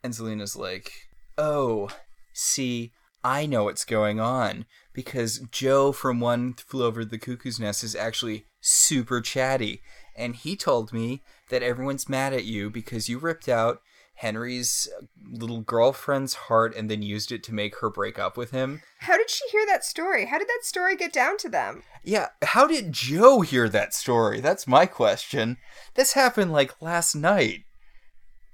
[0.04, 0.92] And Zelena's like,
[1.38, 1.90] "Oh,
[2.34, 2.92] see,
[3.24, 7.96] I know what's going on because Joe from One Flew Over the Cuckoo's Nest is
[7.96, 9.82] actually super chatty,
[10.16, 13.82] and he told me that everyone's mad at you because you ripped out
[14.22, 14.88] Henry's
[15.32, 18.84] little girlfriend's heart and then used it to make her break up with him.
[19.00, 20.28] How did she hear that story?
[20.28, 21.82] How did that story get down to them?
[22.04, 24.40] Yeah, how did Joe hear that story?
[24.40, 25.58] That's my question.
[25.96, 27.62] This happened like last night.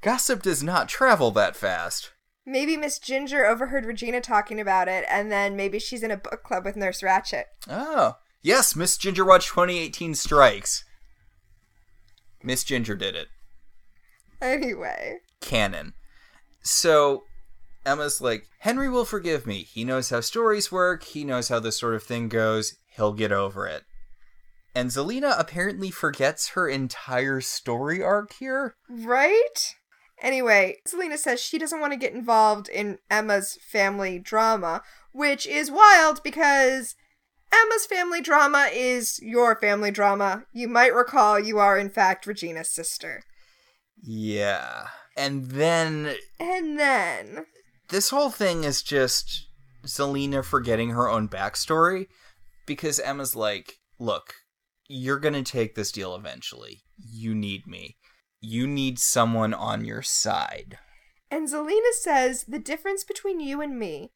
[0.02, 2.12] Gossip does not travel that fast.
[2.46, 6.44] Maybe Miss Ginger overheard Regina talking about it, and then maybe she's in a book
[6.44, 7.44] club with Nurse Ratched.
[7.70, 10.86] Oh, yes, Miss Ginger Watch 2018 strikes.
[12.42, 13.28] Miss Ginger did it.
[14.42, 15.18] Anyway.
[15.42, 15.94] Canon.
[16.62, 17.24] So
[17.86, 19.64] Emma's like, Henry will forgive me.
[19.64, 21.04] He knows how stories work.
[21.04, 22.76] He knows how this sort of thing goes.
[22.96, 23.84] He'll get over it.
[24.76, 28.76] And Zelena apparently forgets her entire story arc here.
[28.90, 29.74] Right?
[30.22, 34.82] Anyway, Zelena says she doesn't want to get involved in Emma's family drama,
[35.14, 36.96] which is wild because
[37.54, 40.44] Emma's family drama is your family drama.
[40.54, 43.24] You might recall you are, in fact, Regina's sister.
[44.04, 44.88] Yeah.
[45.18, 47.46] And then And then.
[47.90, 49.48] this whole thing is just
[49.86, 52.08] Zelena forgetting her own backstory
[52.66, 54.34] because Emma's like, look,
[54.88, 56.84] you're going to take this deal eventually.
[56.98, 57.98] You need me.
[58.40, 60.78] You need someone on your side.
[61.32, 64.12] And Zelena says the difference between you and me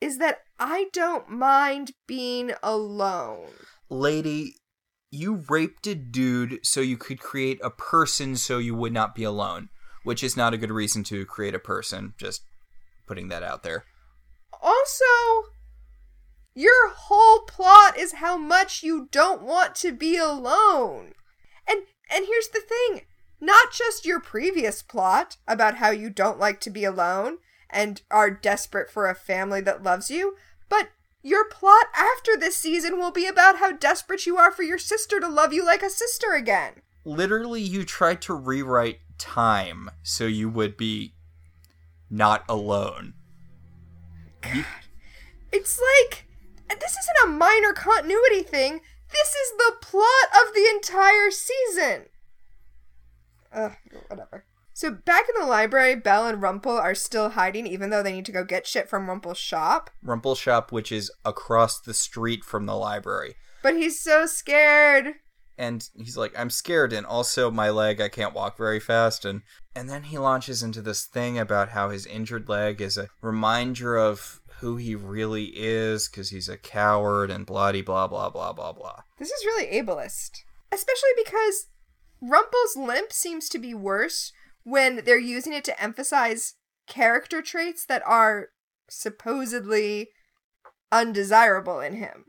[0.00, 3.48] is that I don't mind being alone.
[3.88, 4.54] Lady,
[5.10, 9.24] you raped a dude so you could create a person so you would not be
[9.24, 9.68] alone,
[10.02, 12.14] which is not a good reason to create a person.
[12.18, 12.42] Just
[13.06, 13.84] putting that out there.
[14.62, 15.04] Also,
[16.54, 21.12] your whole plot is how much you don't want to be alone.
[21.68, 21.80] And
[22.12, 23.02] and here's the thing,
[23.40, 27.38] not just your previous plot about how you don't like to be alone
[27.70, 30.36] and are desperate for a family that loves you,
[30.68, 30.88] but
[31.22, 35.20] your plot after this season will be about how desperate you are for your sister
[35.20, 36.82] to love you like a sister again.
[37.04, 41.14] Literally, you tried to rewrite time so you would be
[42.10, 43.14] not alone.
[44.40, 44.64] God.
[45.52, 46.26] It's like
[46.80, 48.80] this isn't a minor continuity thing.
[49.12, 50.06] This is the plot
[50.40, 52.06] of the entire season.
[53.52, 53.72] Ugh,
[54.08, 54.44] whatever.
[54.72, 58.24] So back in the library, Belle and Rumpel are still hiding, even though they need
[58.26, 59.90] to go get shit from Rumpel's shop.
[60.04, 63.34] Rumpel shop, which is across the street from the library.
[63.62, 65.14] But he's so scared.
[65.60, 69.42] And he's like i'm scared and also my leg i can't walk very fast and
[69.76, 73.96] and then he launches into this thing about how his injured leg is a reminder
[73.96, 78.72] of who he really is because he's a coward and blah blah blah blah blah
[78.72, 80.30] blah This is really ableist.
[80.72, 81.66] Especially because
[82.22, 84.32] Rumpel's limp seems to be worse
[84.62, 86.54] when they're using it to emphasize
[86.86, 88.48] character traits that are
[88.88, 90.10] supposedly
[90.92, 92.26] undesirable in him.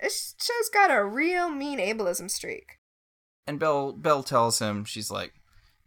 [0.00, 2.78] This show's got a real mean ableism streak.
[3.46, 5.32] and belle belle tells him she's like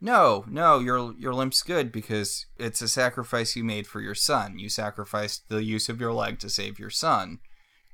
[0.01, 4.57] no no your your limp's good because it's a sacrifice you made for your son
[4.57, 7.39] you sacrificed the use of your leg to save your son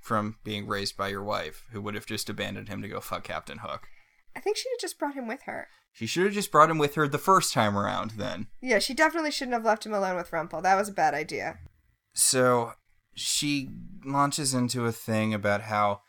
[0.02, 3.24] from being raised by your wife who would have just abandoned him to go fuck
[3.26, 3.88] captain hook
[4.36, 5.68] I think she'd have just brought him with her.
[5.94, 8.46] She should have just brought him with her the first time around then.
[8.62, 10.62] Yeah, she definitely shouldn't have left him alone with Rumpel.
[10.62, 11.58] That was a bad idea.
[12.14, 12.74] So
[13.16, 13.72] she
[14.06, 16.02] launches into a thing about how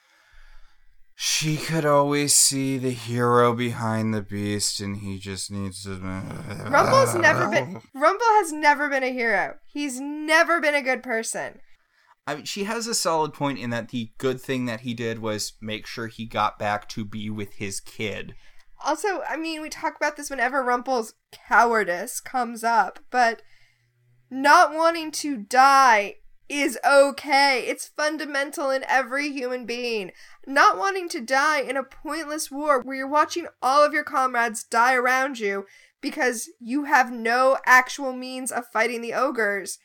[1.20, 5.96] she could always see the hero behind the beast and he just needs to.
[5.98, 9.56] Rumpel's uh, never been Rumpel has never been a hero.
[9.66, 11.58] He's never been a good person.
[12.24, 15.18] I mean, she has a solid point in that the good thing that he did
[15.18, 18.36] was make sure he got back to be with his kid.
[18.86, 23.42] Also, I mean, we talk about this whenever Rumpel's cowardice comes up, but
[24.30, 27.64] not wanting to die is okay.
[27.66, 30.12] It's fundamental in every human being.
[30.46, 34.64] Not wanting to die in a pointless war where you're watching all of your comrades
[34.64, 35.66] die around you
[36.00, 39.78] because you have no actual means of fighting the ogres.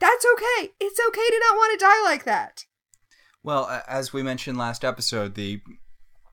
[0.00, 0.72] That's okay.
[0.80, 2.64] It's okay to not want to die like that.
[3.42, 5.60] Well, as we mentioned last episode, the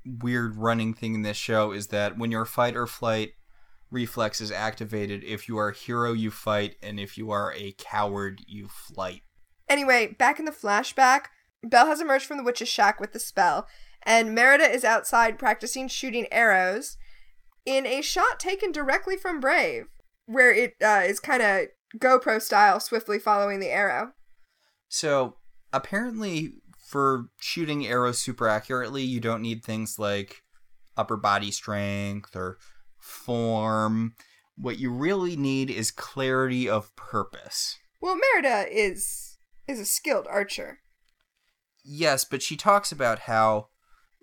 [0.05, 3.33] weird running thing in this show is that when your fight or flight
[3.91, 7.73] reflex is activated, if you are a hero, you fight, and if you are a
[7.77, 9.21] coward, you flight.
[9.71, 11.27] Anyway, back in the flashback,
[11.63, 13.69] Belle has emerged from the witch's shack with the spell,
[14.03, 16.97] and Merida is outside practicing shooting arrows
[17.65, 19.85] in a shot taken directly from Brave,
[20.25, 21.67] where it uh, is kind of
[21.97, 24.11] GoPro style, swiftly following the arrow.
[24.89, 25.37] So,
[25.71, 26.55] apparently,
[26.85, 30.43] for shooting arrows super accurately, you don't need things like
[30.97, 32.57] upper body strength or
[32.99, 34.15] form.
[34.57, 37.77] What you really need is clarity of purpose.
[38.01, 39.30] Well, Merida is
[39.67, 40.79] is a skilled archer.
[41.83, 43.67] Yes, but she talks about how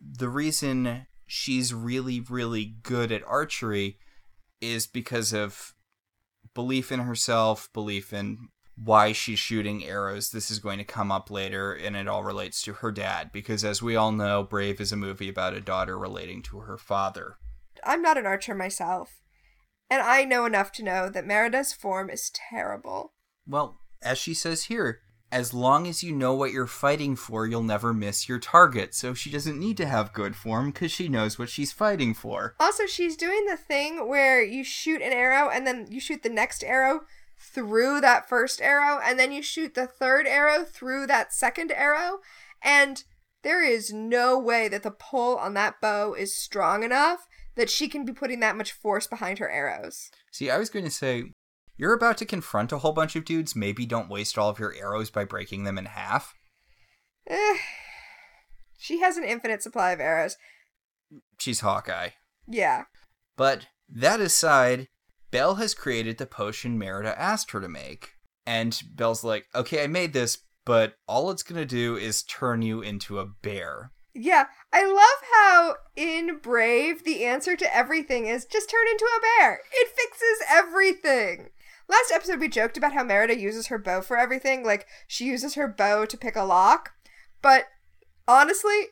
[0.01, 3.99] the reason she's really, really good at archery
[4.61, 5.74] is because of
[6.55, 10.30] belief in herself, belief in why she's shooting arrows.
[10.30, 13.64] This is going to come up later, and it all relates to her dad, because
[13.64, 17.39] as we all know, Brave is a movie about a daughter relating to her father.
[17.84, 19.20] I'm not an archer myself,
[19.91, 23.14] and I know enough to know that Merida's form is terrible.
[23.47, 25.01] Well, as she says here,
[25.31, 28.95] as long as you know what you're fighting for, you'll never miss your target.
[28.95, 32.55] So she doesn't need to have good form because she knows what she's fighting for.
[32.59, 36.29] Also, she's doing the thing where you shoot an arrow and then you shoot the
[36.29, 37.01] next arrow
[37.39, 42.18] through that first arrow, and then you shoot the third arrow through that second arrow.
[42.62, 43.05] And
[43.43, 47.89] there is no way that the pull on that bow is strong enough that she
[47.89, 50.11] can be putting that much force behind her arrows.
[50.33, 51.33] See, I was going to say,
[51.79, 53.57] you're about to confront a whole bunch of dudes.
[53.57, 56.35] Maybe don't waste all of your arrows by breaking them in half.
[57.26, 57.57] Eh.
[58.76, 60.37] She has an infinite supply of arrows.
[61.39, 62.11] She's Hawkeye.
[62.47, 62.85] Yeah.
[63.37, 64.89] But that aside,
[65.31, 68.11] Belle has created the potion Merida asked her to make.
[68.47, 72.62] And Belle's like, okay, I made this, but all it's going to do is turn
[72.62, 73.93] you into a bear.
[74.14, 79.20] Yeah, I love how in Brave the answer to everything is just turn into a
[79.20, 79.61] bear.
[79.72, 81.51] It fixes everything.
[81.89, 85.55] Last episode we joked about how Merida uses her bow for everything, like she uses
[85.55, 86.93] her bow to pick a lock.
[87.41, 87.64] But
[88.26, 88.89] honestly,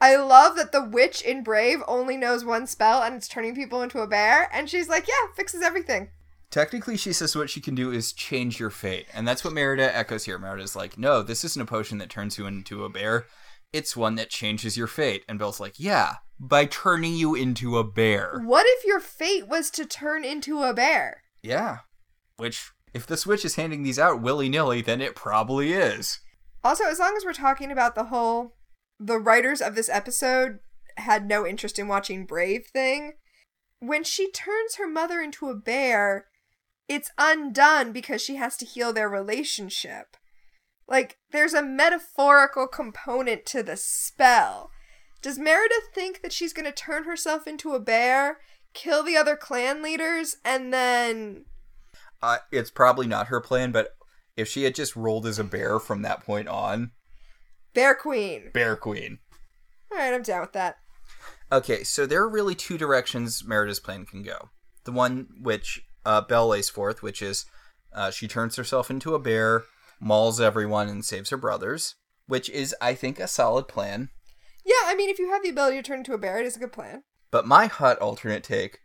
[0.00, 3.82] I love that the witch in Brave only knows one spell and it's turning people
[3.82, 6.08] into a bear, and she's like, yeah, fixes everything.
[6.50, 9.06] Technically, she says what she can do is change your fate.
[9.12, 10.38] And that's what Merida echoes here.
[10.38, 13.26] Merida's like, no, this isn't a potion that turns you into a bear.
[13.72, 15.24] It's one that changes your fate.
[15.28, 18.40] And Belle's like, yeah, by turning you into a bear.
[18.44, 21.22] What if your fate was to turn into a bear?
[21.42, 21.78] Yeah.
[22.36, 26.20] Which, if the Switch is handing these out willy nilly, then it probably is.
[26.62, 28.56] Also, as long as we're talking about the whole
[28.98, 30.60] the writers of this episode
[30.96, 33.14] had no interest in watching Brave thing,
[33.80, 36.26] when she turns her mother into a bear,
[36.88, 40.16] it's undone because she has to heal their relationship.
[40.86, 44.70] Like, there's a metaphorical component to the spell.
[45.22, 48.38] Does Merida think that she's going to turn herself into a bear
[48.74, 51.44] kill the other clan leaders and then
[52.22, 53.90] Uh, it's probably not her plan, but
[54.36, 56.92] if she had just rolled as a bear from that point on,
[57.74, 58.50] Bear Queen.
[58.54, 59.18] Bear Queen.
[59.90, 60.76] All right, I'm down with that.
[61.52, 64.50] Okay, so there are really two directions Merida's plan can go.
[64.84, 67.46] The one which uh, Belle lays forth, which is
[67.92, 69.64] uh, she turns herself into a bear,
[70.00, 71.96] mauls everyone, and saves her brothers,
[72.26, 74.10] which is, I think, a solid plan.
[74.64, 76.56] Yeah, I mean, if you have the ability to turn into a bear, it is
[76.56, 77.02] a good plan.
[77.30, 78.78] But my hot alternate take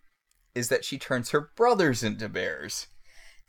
[0.55, 2.87] is that she turns her brothers into bears.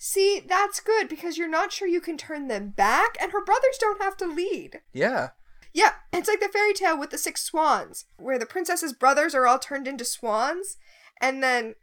[0.03, 3.76] See, that's good because you're not sure you can turn them back, and her brothers
[3.78, 4.80] don't have to lead.
[4.94, 5.28] Yeah.
[5.74, 9.46] Yeah, it's like the fairy tale with the six swans, where the princess's brothers are
[9.46, 10.78] all turned into swans,
[11.20, 11.74] and then,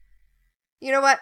[0.81, 1.19] you know what?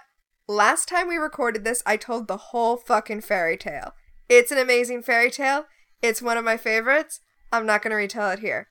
[0.47, 3.91] Last time we recorded this, I told the whole fucking fairy tale.
[4.29, 5.65] It's an amazing fairy tale.
[6.01, 7.19] It's one of my favorites.
[7.51, 8.69] I'm not going to retell it here.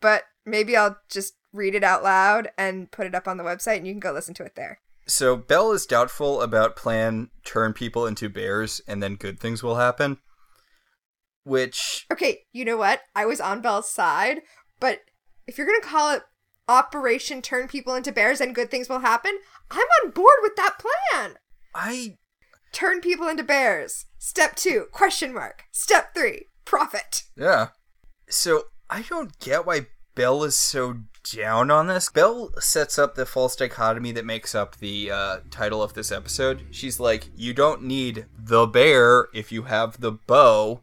[0.00, 3.78] But maybe I'll just read it out loud and put it up on the website
[3.78, 4.78] and you can go listen to it there.
[5.06, 9.76] So Belle is doubtful about plan turn people into bears and then good things will
[9.76, 10.18] happen.
[11.44, 13.00] Which Okay, you know what?
[13.14, 14.40] I was on Belle's side,
[14.80, 15.00] but
[15.46, 16.22] if you're going to call it
[16.68, 19.38] Operation Turn People into Bears and Good Things Will Happen,
[19.70, 21.34] I'm on board with that plan.
[21.74, 22.16] I
[22.72, 24.06] Turn people into bears.
[24.18, 25.64] Step 2, question mark.
[25.70, 27.22] Step 3, profit.
[27.36, 27.68] yeah.
[28.28, 29.86] So I don't get why
[30.16, 31.00] Belle is so
[31.32, 32.10] down on this.
[32.10, 36.62] Belle sets up the false dichotomy that makes up the uh, title of this episode.
[36.70, 40.80] She's like, you don't need the bear if you have the bow.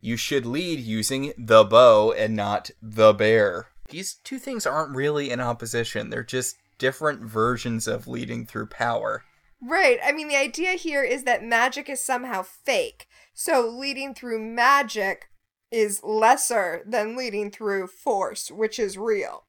[0.00, 3.68] You should lead using the bow and not the bear.
[3.88, 6.10] These two things aren't really in opposition.
[6.10, 9.24] They're just different versions of leading through power.
[9.60, 9.98] Right.
[10.04, 13.08] I mean, the idea here is that magic is somehow fake.
[13.34, 15.30] So leading through magic
[15.70, 19.44] is lesser than leading through force, which is real.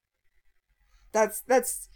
[1.12, 1.88] That's that's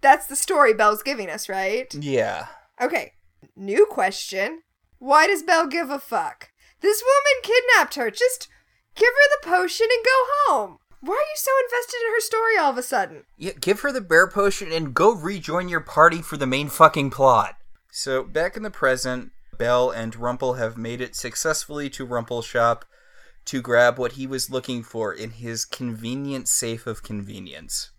[0.00, 1.92] that's the story Belle's giving us, right?
[1.94, 2.46] Yeah.
[2.80, 3.12] Okay.
[3.56, 4.62] New question.
[4.98, 6.50] Why does Belle give a fuck?
[6.80, 8.10] This woman kidnapped her.
[8.10, 8.48] Just
[8.94, 10.78] give her the potion and go home.
[11.00, 13.24] Why are you so invested in her story all of a sudden?
[13.38, 17.10] Yeah, give her the bear potion and go rejoin your party for the main fucking
[17.10, 17.56] plot.
[17.90, 22.84] So, back in the present, Belle and Rumple have made it successfully to Rumple's shop
[23.46, 27.90] to grab what he was looking for in his convenient safe of convenience.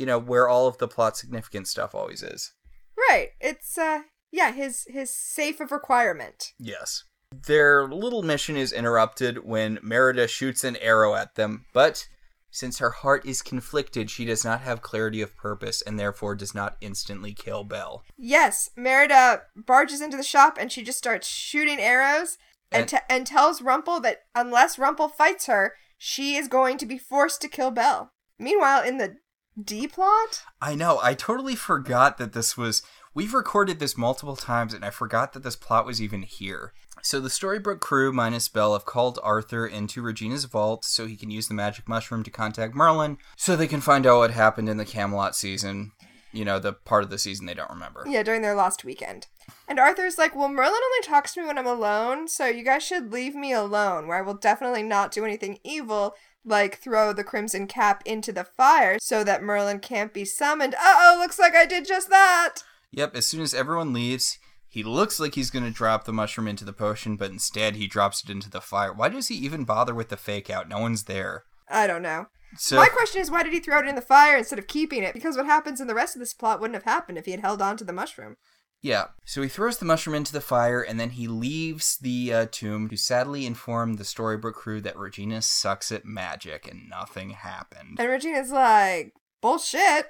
[0.00, 2.52] You know, where all of the plot significant stuff always is.
[2.96, 3.28] Right.
[3.40, 4.00] It's uh
[4.32, 6.52] yeah, his his safe of requirement.
[6.58, 7.04] Yes.
[7.46, 12.08] Their little mission is interrupted when Merida shoots an arrow at them, but
[12.50, 16.54] since her heart is conflicted, she does not have clarity of purpose and therefore does
[16.54, 18.02] not instantly kill Belle.
[18.16, 22.38] Yes, Merida barges into the shop and she just starts shooting arrows
[22.72, 26.86] and And- te- and tells Rumple that unless Rumple fights her, she is going to
[26.86, 28.12] be forced to kill Belle.
[28.38, 29.16] Meanwhile, in the
[29.62, 32.82] D plot, I know, I totally forgot that this was.
[33.12, 36.72] We've recorded this multiple times and I forgot that this plot was even here.
[37.02, 41.30] So the Storybrooke crew minus Belle have called Arthur into Regina's vault so he can
[41.30, 44.76] use the magic mushroom to contact Merlin so they can find out what happened in
[44.76, 45.92] the Camelot season.
[46.32, 48.04] You know, the part of the season they don't remember.
[48.06, 49.26] yeah, during their last weekend.
[49.66, 52.84] And Arthur's like, "Well, Merlin only talks to me when I'm alone, so you guys
[52.84, 56.14] should leave me alone, where I will definitely not do anything evil."
[56.44, 60.74] Like throw the crimson cap into the fire so that Merlin can't be summoned.
[60.74, 62.62] Uh oh, looks like I did just that.
[62.92, 64.38] Yep, as soon as everyone leaves,
[64.68, 67.86] he looks like he's going to drop the mushroom into the potion, but instead he
[67.86, 68.92] drops it into the fire.
[68.92, 70.68] Why does he even bother with the fake out?
[70.68, 71.44] No one's there.
[71.68, 72.26] I don't know.
[72.56, 75.02] So My question is, why did he throw it in the fire instead of keeping
[75.02, 75.14] it?
[75.14, 77.40] Because what happens in the rest of this plot wouldn't have happened if he had
[77.40, 78.36] held on to the mushroom.
[78.82, 79.08] Yeah.
[79.24, 82.88] So he throws the mushroom into the fire and then he leaves the uh, tomb
[82.88, 87.98] to sadly inform the Storybrooke crew that Regina sucks at magic and nothing happened.
[87.98, 89.12] And Regina's like,
[89.42, 90.06] bullshit.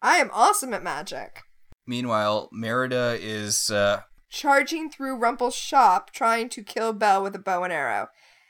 [0.00, 1.42] I am awesome at magic.
[1.86, 7.64] Meanwhile, Merida is uh, Charging through Rumple's shop, trying to kill Belle with a bow
[7.64, 8.08] and arrow.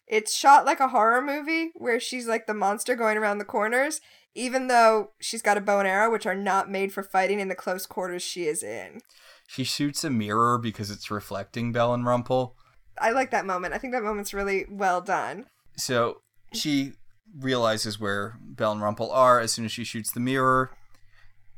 [0.08, 4.00] It's shot like a horror movie where she's like the monster going around the corners,
[4.34, 7.48] even though she's got a bow and arrow, which are not made for fighting in
[7.48, 9.00] the close quarters she is in.
[9.48, 12.54] She shoots a mirror because it's reflecting Belle and Rumple.
[13.00, 13.72] I like that moment.
[13.72, 15.46] I think that moment's really well done.
[15.74, 16.20] So
[16.52, 16.92] she
[17.34, 20.70] realizes where Belle and Rumple are as soon as she shoots the mirror,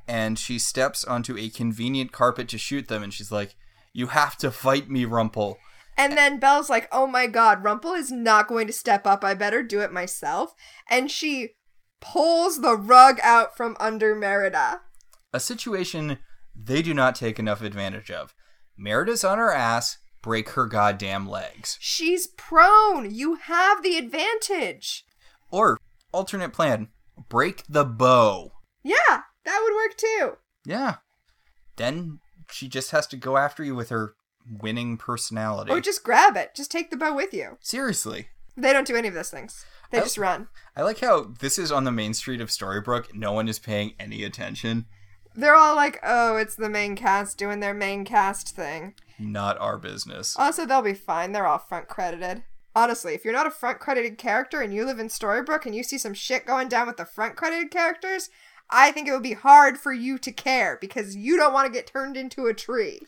[0.07, 3.57] and she steps onto a convenient carpet to shoot them, and she's like,
[3.93, 5.59] "You have to fight me, Rumple."
[5.97, 9.25] And then Belle's like, oh my god, Rumple is not going to step up.
[9.25, 10.55] I better do it myself.
[10.89, 11.57] And she
[12.01, 14.81] pulls the rug out from under Merida.
[15.35, 16.19] A situation
[16.63, 18.35] they do not take enough advantage of.
[18.77, 21.77] Merida's on her ass, break her goddamn legs.
[21.81, 23.11] She's prone.
[23.15, 25.05] You have the advantage.
[25.51, 25.79] Or,
[26.13, 26.89] alternate plan,
[27.29, 28.53] break the bow.
[28.83, 30.37] Yeah, that would work too.
[30.65, 30.97] Yeah.
[31.77, 34.15] Then she just has to go after you with her
[34.61, 35.71] winning personality.
[35.73, 36.55] Or just grab it.
[36.55, 37.59] Just take the bow with you.
[37.61, 38.29] Seriously.
[38.57, 39.65] They don't do any of those things.
[39.91, 40.03] They Oh.
[40.03, 40.49] just run.
[40.77, 43.15] I like how this is on the main street of Storybrooke.
[43.15, 44.87] No one is paying any attention.
[45.41, 48.95] They're all like, oh, it's the main cast doing their main cast thing.
[49.19, 50.37] Not our business.
[50.39, 51.33] Also, they'll be fine.
[51.33, 52.43] They're all front credited.
[52.75, 55.83] Honestly, if you're not a front credited character and you live in Storybrooke and you
[55.83, 58.31] see some shit going down with the front credited characters,
[58.71, 61.73] I think it would be hard for you to care because you don't want to
[61.73, 63.01] get turned into a tree.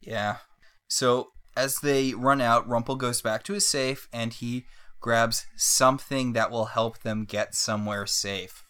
[0.00, 0.38] Yeah.
[0.88, 4.64] So as they run out, Rumple goes back to his safe and he
[5.00, 8.64] grabs something that will help them get somewhere safe.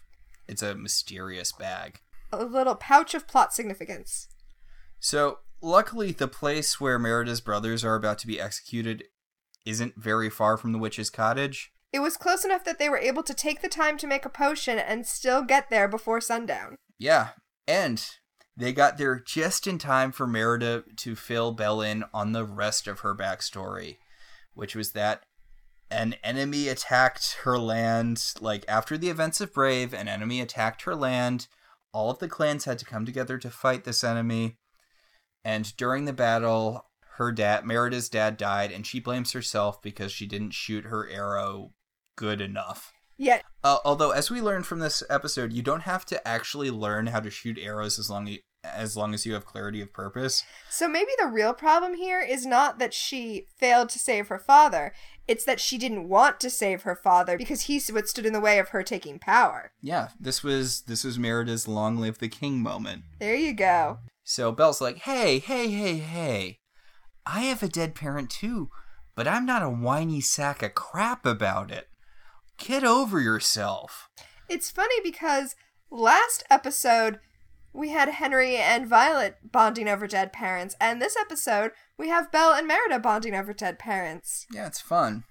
[0.49, 2.01] It's a mysterious bag.
[2.33, 4.29] A little pouch of plot significance.
[4.99, 9.05] So, luckily, the place where Merida's brothers are about to be executed
[9.67, 11.73] isn't very far from the witch's cottage.
[11.93, 14.31] It was close enough that they were able to take the time to make a
[14.31, 16.77] potion and still get there before sundown.
[16.99, 17.31] Yeah,
[17.67, 18.03] and
[18.57, 22.87] they got there just in time for Merida to fill Belle in on the rest
[22.87, 23.97] of her backstory,
[24.55, 25.25] which was that
[25.91, 28.35] an enemy attacked her land.
[28.41, 31.49] Like, after the events of Brave, an enemy attacked her land.
[31.93, 34.57] All of the clans had to come together to fight this enemy.
[35.45, 36.87] And during the battle,
[37.17, 41.73] her dad, Merida's dad, died, and she blames herself because she didn't shoot her arrow
[42.17, 42.93] good enough.
[43.17, 47.09] Yet, Uh, although, as we learned from this episode, you don't have to actually learn
[47.09, 50.45] how to shoot arrows as long as long as you have clarity of purpose.
[50.69, 54.93] so maybe the real problem here is not that she failed to save her father,
[55.31, 58.41] it's that she didn't want to save her father because he's what stood in the
[58.41, 59.71] way of her taking power.
[59.81, 63.05] Yeah, this was this was Merida's "Long Live the King" moment.
[63.21, 64.01] There you go.
[64.25, 66.59] So Belle's like, "Hey, hey, hey, hey!
[67.25, 68.71] I have a dead parent too,
[69.15, 71.89] but I'm not a whiny sack of crap about it.
[72.59, 74.11] Get over yourself."
[74.49, 75.55] It's funny because
[75.93, 77.21] last episode
[77.73, 82.53] we had Henry and Violet bonding over dead parents, and this episode we have Belle
[82.53, 84.47] and Merida bonding over dead parents.
[84.53, 85.25] Yeah, it's fun.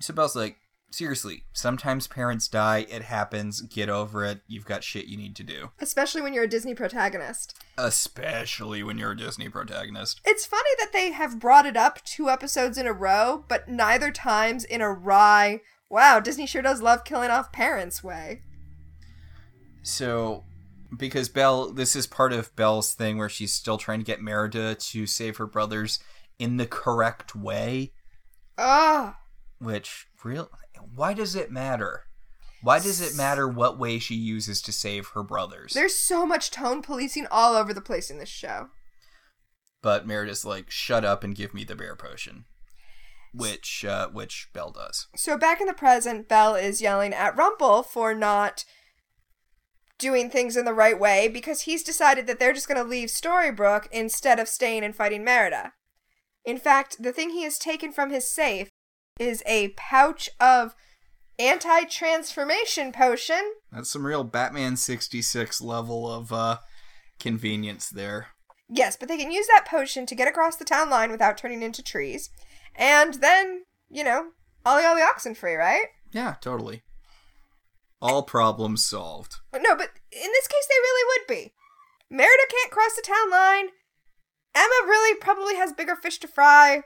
[0.00, 0.56] So Belle's like,
[0.90, 2.86] seriously, sometimes parents die.
[2.88, 3.60] It happens.
[3.60, 4.40] Get over it.
[4.46, 5.70] You've got shit you need to do.
[5.80, 7.54] Especially when you're a Disney protagonist.
[7.76, 10.20] Especially when you're a Disney protagonist.
[10.24, 14.10] It's funny that they have brought it up two episodes in a row, but neither
[14.10, 18.42] times in a wry, wow, Disney sure does love killing off parents way.
[19.82, 20.44] So,
[20.98, 24.74] because Belle, this is part of Belle's thing where she's still trying to get Merida
[24.74, 25.98] to save her brothers
[26.38, 27.92] in the correct way,
[28.58, 29.14] Ugh.
[29.58, 30.50] which, real,
[30.94, 32.04] why does it matter?
[32.62, 35.74] Why does it matter what way she uses to save her brothers?
[35.74, 38.68] There's so much tone policing all over the place in this show.
[39.82, 42.46] but Merida's like, shut up and give me the bear potion.
[43.34, 45.08] Which, uh, which Belle does.
[45.16, 48.64] So back in the present, Belle is yelling at Rumple for not
[49.98, 53.08] doing things in the right way because he's decided that they're just going to leave
[53.08, 55.72] Storybrooke instead of staying and fighting Merida.
[56.44, 58.68] In fact, the thing he has taken from his safe
[59.18, 60.74] is a pouch of
[61.38, 63.54] anti-transformation potion.
[63.72, 66.58] That's some real Batman 66 level of, uh,
[67.18, 68.28] convenience there.
[68.68, 71.62] Yes, but they can use that potion to get across the town line without turning
[71.62, 72.30] into trees.
[72.74, 74.30] And then, you know,
[74.64, 75.86] ollie ollie oxen free, right?
[76.12, 76.82] Yeah, totally.
[78.00, 79.36] All problems solved.
[79.54, 81.52] No, but in this case, they really would be.
[82.10, 83.68] Merida can't cross the town line.
[84.54, 86.82] Emma really probably has bigger fish to fry.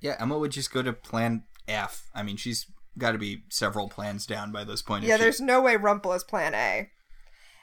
[0.00, 2.08] Yeah, Emma would just go to plan F.
[2.14, 2.66] I mean, she's
[2.96, 5.04] got to be several plans down by this point.
[5.04, 6.88] Yeah, she- there's no way Rumple is plan A.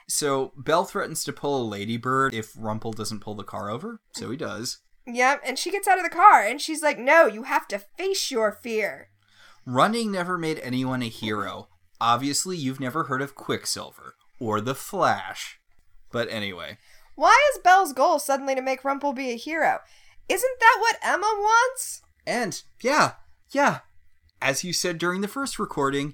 [0.09, 3.99] So Belle threatens to pull a ladybird if Rumple doesn't pull the car over.
[4.13, 4.79] So he does.
[5.05, 7.79] Yep, and she gets out of the car and she's like, no, you have to
[7.79, 9.09] face your fear.
[9.65, 11.67] Running never made anyone a hero.
[11.99, 15.59] Obviously, you've never heard of Quicksilver or the Flash.
[16.11, 16.77] But anyway,
[17.15, 19.79] Why is Belle's goal suddenly to make Rumple be a hero?
[20.29, 22.01] Isn't that what Emma wants?
[22.25, 23.13] and yeah,
[23.51, 23.79] yeah,
[24.41, 26.13] as you said during the first recording,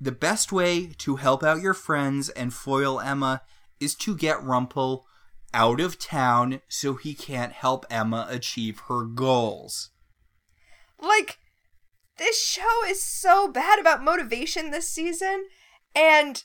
[0.00, 3.42] the best way to help out your friends and foil Emma
[3.80, 5.04] is to get Rumple
[5.52, 9.90] out of town so he can't help Emma achieve her goals.
[11.00, 11.38] Like,
[12.18, 15.46] this show is so bad about motivation this season,
[15.94, 16.44] and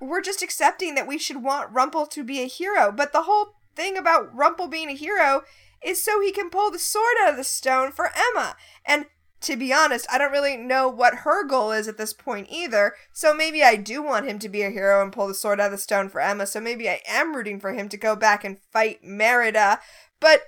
[0.00, 2.92] we're just accepting that we should want Rumple to be a hero.
[2.92, 5.42] But the whole thing about Rumple being a hero
[5.84, 8.56] is so he can pull the sword out of the stone for Emma.
[8.84, 9.06] And
[9.40, 12.94] to be honest, I don't really know what her goal is at this point either.
[13.12, 15.66] So maybe I do want him to be a hero and pull the sword out
[15.66, 16.46] of the stone for Emma.
[16.46, 19.78] So maybe I am rooting for him to go back and fight Merida.
[20.20, 20.42] But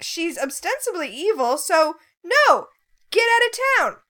[0.00, 1.94] she's ostensibly evil, so
[2.24, 2.66] no,
[3.10, 4.02] get out of town.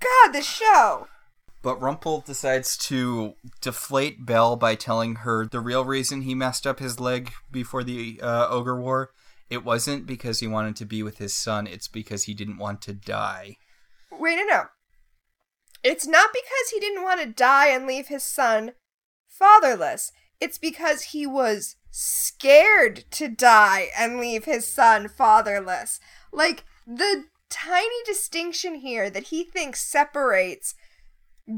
[0.00, 1.08] God, the show.
[1.62, 6.80] But Rumpel decides to deflate Belle by telling her the real reason he messed up
[6.80, 9.10] his leg before the uh, Ogre War.
[9.48, 12.82] It wasn't because he wanted to be with his son, it's because he didn't want
[12.82, 13.56] to die.
[14.10, 14.62] Wait, no, no.
[15.84, 18.72] It's not because he didn't want to die and leave his son
[19.28, 20.10] fatherless.
[20.40, 26.00] It's because he was scared to die and leave his son fatherless.
[26.32, 30.74] Like, the tiny distinction here that he thinks separates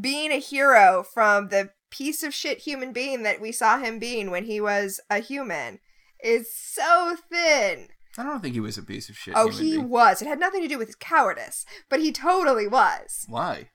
[0.00, 4.30] being a hero from the piece of shit human being that we saw him being
[4.30, 5.78] when he was a human
[6.22, 7.88] is so thin.
[8.16, 9.34] I don't think he was a piece of shit.
[9.36, 9.88] Oh, he being.
[9.88, 10.22] was.
[10.22, 13.24] It had nothing to do with his cowardice, but he totally was.
[13.28, 13.70] Why?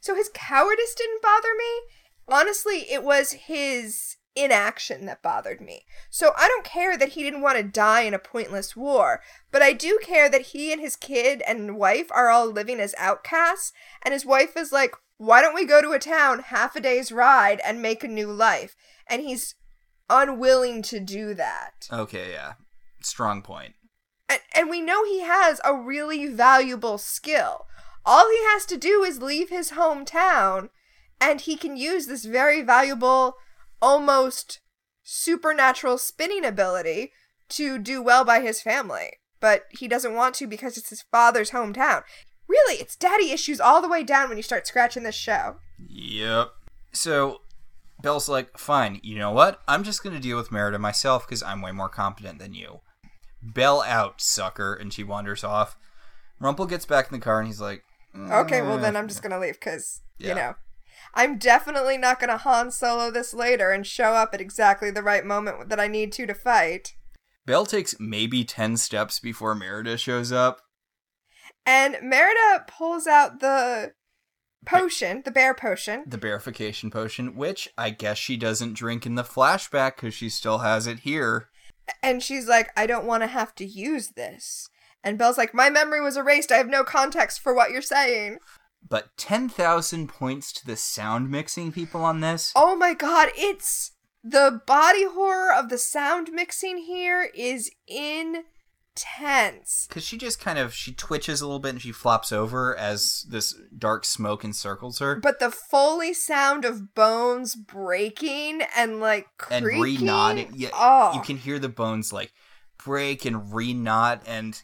[0.00, 1.80] So his cowardice didn't bother me.
[2.28, 5.84] Honestly, it was his inaction that bothered me.
[6.10, 9.20] So I don't care that he didn't want to die in a pointless war,
[9.50, 12.94] but I do care that he and his kid and wife are all living as
[12.98, 13.72] outcasts,
[14.02, 17.10] and his wife is like, why don't we go to a town half a day's
[17.10, 18.76] ride and make a new life?
[19.08, 19.56] And he's
[20.08, 21.88] unwilling to do that.
[21.92, 22.52] Okay, yeah.
[23.02, 23.74] Strong point.
[24.28, 27.66] And, and we know he has a really valuable skill.
[28.06, 30.68] All he has to do is leave his hometown,
[31.20, 33.34] and he can use this very valuable,
[33.80, 34.60] almost
[35.02, 37.12] supernatural spinning ability
[37.50, 39.10] to do well by his family.
[39.40, 42.02] But he doesn't want to because it's his father's hometown.
[42.48, 45.56] Really, it's daddy issues all the way down when you start scratching this show.
[45.88, 46.50] Yep.
[46.92, 47.42] So
[48.02, 49.60] Belle's like, fine, you know what?
[49.68, 52.80] I'm just going to deal with Merida myself because I'm way more competent than you.
[53.42, 54.74] Belle out, sucker.
[54.74, 55.76] And she wanders off.
[56.40, 57.82] Rumple gets back in the car and he's like,
[58.16, 60.28] Okay, well "Mm." then I'm just gonna leave because Yeah.
[60.30, 60.54] you know,
[61.18, 65.24] I'm definitely not gonna Han Solo this later and show up at exactly the right
[65.24, 66.94] moment that I need to to fight.
[67.44, 70.60] Belle takes maybe 10 steps before Merida shows up.
[71.66, 73.94] And Merida pulls out the
[74.64, 76.04] potion, the bear potion.
[76.06, 80.58] The bearification potion, which I guess she doesn't drink in the flashback because she still
[80.58, 81.48] has it here.
[82.00, 84.68] And she's like, I don't want to have to use this.
[85.02, 86.52] And Belle's like, My memory was erased.
[86.52, 88.38] I have no context for what you're saying.
[88.86, 92.52] But 10,000 points to the sound mixing people on this.
[92.56, 93.92] Oh my god, it's
[94.24, 98.26] the body horror of the sound mixing here is intense.
[99.88, 103.26] Because she just kind of, she twitches a little bit and she flops over as
[103.28, 105.16] this dark smoke encircles her.
[105.16, 109.82] But the Foley sound of bones breaking and like and creaking.
[109.82, 110.56] re-knot.
[110.56, 111.12] Yeah, oh.
[111.14, 112.32] you can hear the bones like
[112.82, 114.60] break and re-knot and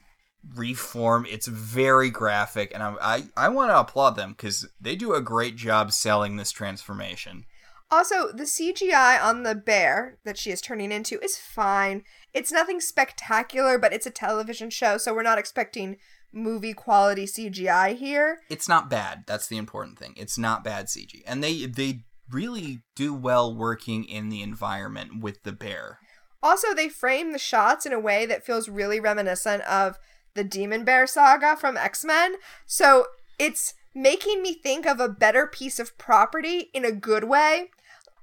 [0.55, 1.27] reform.
[1.29, 5.21] It's very graphic, and I I, I want to applaud them because they do a
[5.21, 7.45] great job selling this transformation.
[7.91, 12.03] Also, the CGI on the bear that she is turning into is fine.
[12.33, 15.99] It's nothing spectacular, but it's a television show, so we're not expecting
[16.33, 18.41] movie quality CGI here.
[18.51, 19.25] It's not bad.
[19.27, 20.15] That's the important thing.
[20.17, 25.43] It's not bad CG, and they they really do well working in the environment with
[25.43, 25.99] the bear.
[26.43, 29.99] Also, they frame the shots in a way that feels really reminiscent of
[30.35, 32.37] the Demon Bear saga from X Men.
[32.67, 33.07] So
[33.39, 37.71] it's making me think of a better piece of property in a good way.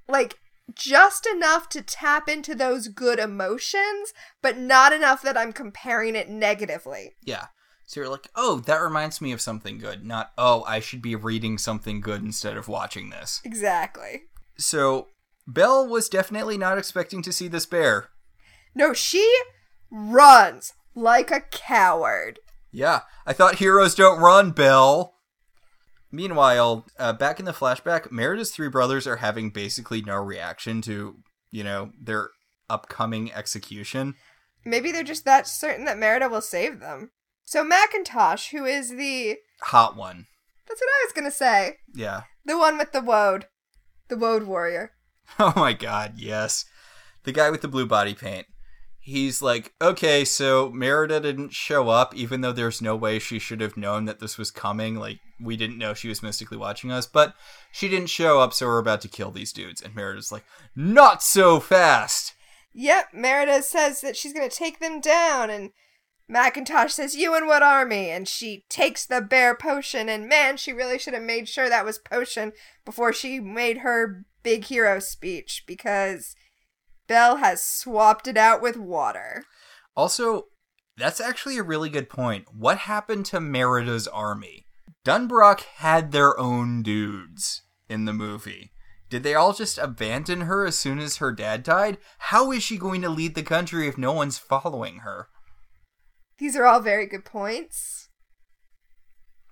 [0.08, 0.38] Like,
[0.74, 6.28] just enough to tap into those good emotions, but not enough that I'm comparing it
[6.28, 7.12] negatively.
[7.22, 7.46] Yeah.
[7.86, 10.04] So you're like, oh, that reminds me of something good.
[10.04, 13.40] Not, oh, I should be reading something good instead of watching this.
[13.44, 14.22] Exactly.
[14.56, 15.08] So
[15.46, 18.08] Belle was definitely not expecting to see this bear.
[18.74, 19.30] No, she
[19.90, 22.38] runs like a coward.
[22.70, 25.14] Yeah, I thought heroes don't run, Bill.
[26.10, 31.16] Meanwhile, uh, back in the flashback, Merida's three brothers are having basically no reaction to,
[31.50, 32.30] you know, their
[32.68, 34.14] upcoming execution.
[34.64, 37.10] Maybe they're just that certain that Merida will save them.
[37.44, 40.26] So Macintosh, who is the Hot one.
[40.68, 41.78] that's what I was gonna say.
[41.94, 42.22] Yeah.
[42.44, 43.46] The one with the woad.
[44.08, 44.92] The woad warrior.
[45.38, 46.66] Oh my god, yes.
[47.24, 48.46] The guy with the blue body paint.
[49.04, 53.60] He's like, okay, so Merida didn't show up, even though there's no way she should
[53.60, 54.94] have known that this was coming.
[54.94, 57.34] Like, we didn't know she was mystically watching us, but
[57.72, 59.82] she didn't show up, so we're about to kill these dudes.
[59.82, 60.44] And Merida's like,
[60.76, 62.34] not so fast!
[62.74, 65.72] Yep, Merida says that she's gonna take them down, and
[66.28, 68.08] Macintosh says, You and what army?
[68.08, 71.84] And she takes the bear potion, and man, she really should have made sure that
[71.84, 72.52] was potion
[72.84, 76.34] before she made her big hero speech, because
[77.12, 79.44] Belle has swapped it out with water.
[79.94, 80.46] Also,
[80.96, 82.46] that's actually a really good point.
[82.54, 84.64] What happened to Merida's army?
[85.04, 88.72] DunBroch had their own dudes in the movie.
[89.10, 91.98] Did they all just abandon her as soon as her dad died?
[92.16, 95.28] How is she going to lead the country if no one's following her?
[96.38, 98.01] These are all very good points.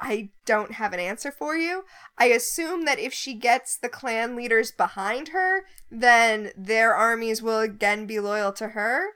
[0.00, 1.84] I don't have an answer for you.
[2.18, 7.60] I assume that if she gets the clan leaders behind her, then their armies will
[7.60, 9.06] again be loyal to her.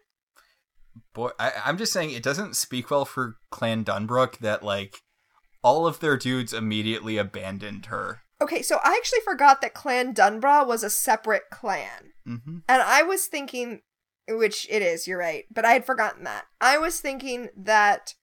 [1.12, 5.03] Boy, I, I'm just saying it doesn't speak well for Clan DunBroch that like
[5.62, 8.20] all of their dudes immediately abandoned her.
[8.41, 12.12] Okay, so I actually forgot that Clan DunBroch was a separate clan.
[12.28, 12.59] Mm-hmm.
[12.68, 13.80] And I was thinking,
[14.28, 16.45] which it is, you're right, but I had forgotten that.
[16.61, 18.14] I was thinking that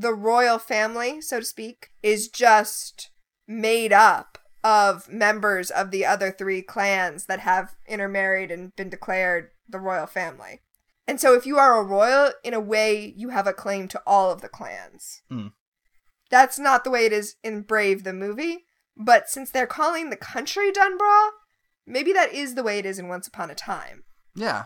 [0.00, 3.10] the royal family, so to speak, is just
[3.46, 9.50] made up of members of the other three clans that have intermarried and been declared
[9.68, 10.62] the royal family.
[11.06, 14.02] And so if you are a royal, in a way, you have a claim to
[14.06, 15.22] all of the clans.
[15.28, 15.48] Hmm.
[16.30, 18.64] That's not the way it is in Brave the movie,
[18.96, 21.30] but since they're calling the country DunBroch,
[21.86, 24.04] maybe that is the way it is in Once Upon a Time.
[24.34, 24.64] Yeah.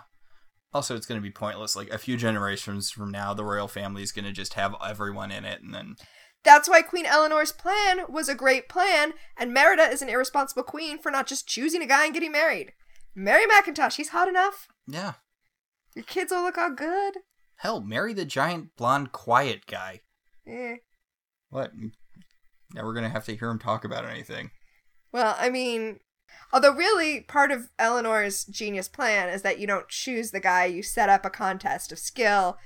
[0.72, 1.74] Also, it's going to be pointless.
[1.76, 5.30] Like a few generations from now, the royal family is going to just have everyone
[5.30, 5.94] in it, and then
[6.44, 10.98] That's why Queen Eleanor's plan was a great plan, and Merida is an irresponsible queen
[10.98, 12.72] for not just choosing a guy and getting married.
[13.14, 14.66] Marry Macintosh, he's hot enough.
[14.86, 15.14] yeah,
[15.96, 17.14] Your kids will look all good.
[17.56, 20.00] hell, marry the giant blonde quiet guy.
[20.46, 20.76] Eh.
[21.48, 21.72] What?
[22.74, 24.50] Now we're going to have to hear him talk about anything.
[25.12, 26.00] Well, I mean,
[26.52, 30.82] although really part of Eleanor's genius plan is that you don't choose the guy, you
[30.82, 32.58] set up a contest of skill,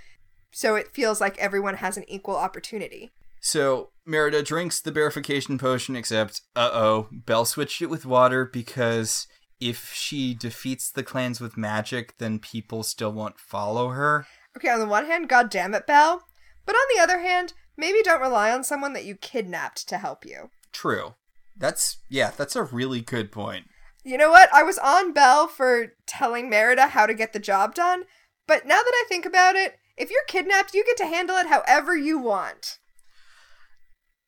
[0.50, 3.10] so it feels like everyone has an equal opportunity.
[3.40, 9.26] So Merida drinks the bearification potion, except uh oh, Belle switched it with water because
[9.60, 14.26] if she defeats the clans with magic, then people still won't follow her.
[14.56, 16.22] Okay, on the one hand, god damn it, Belle.
[16.66, 20.24] But on the other hand, maybe don't rely on someone that you kidnapped to help
[20.24, 20.50] you.
[20.72, 21.14] True.
[21.57, 23.66] That's yeah, that's a really good point.
[24.05, 24.53] You know what?
[24.53, 28.05] I was on Belle for telling Merida how to get the job done,
[28.48, 31.46] but now that I think about it, if you're kidnapped, you get to handle it
[31.46, 32.78] however you want.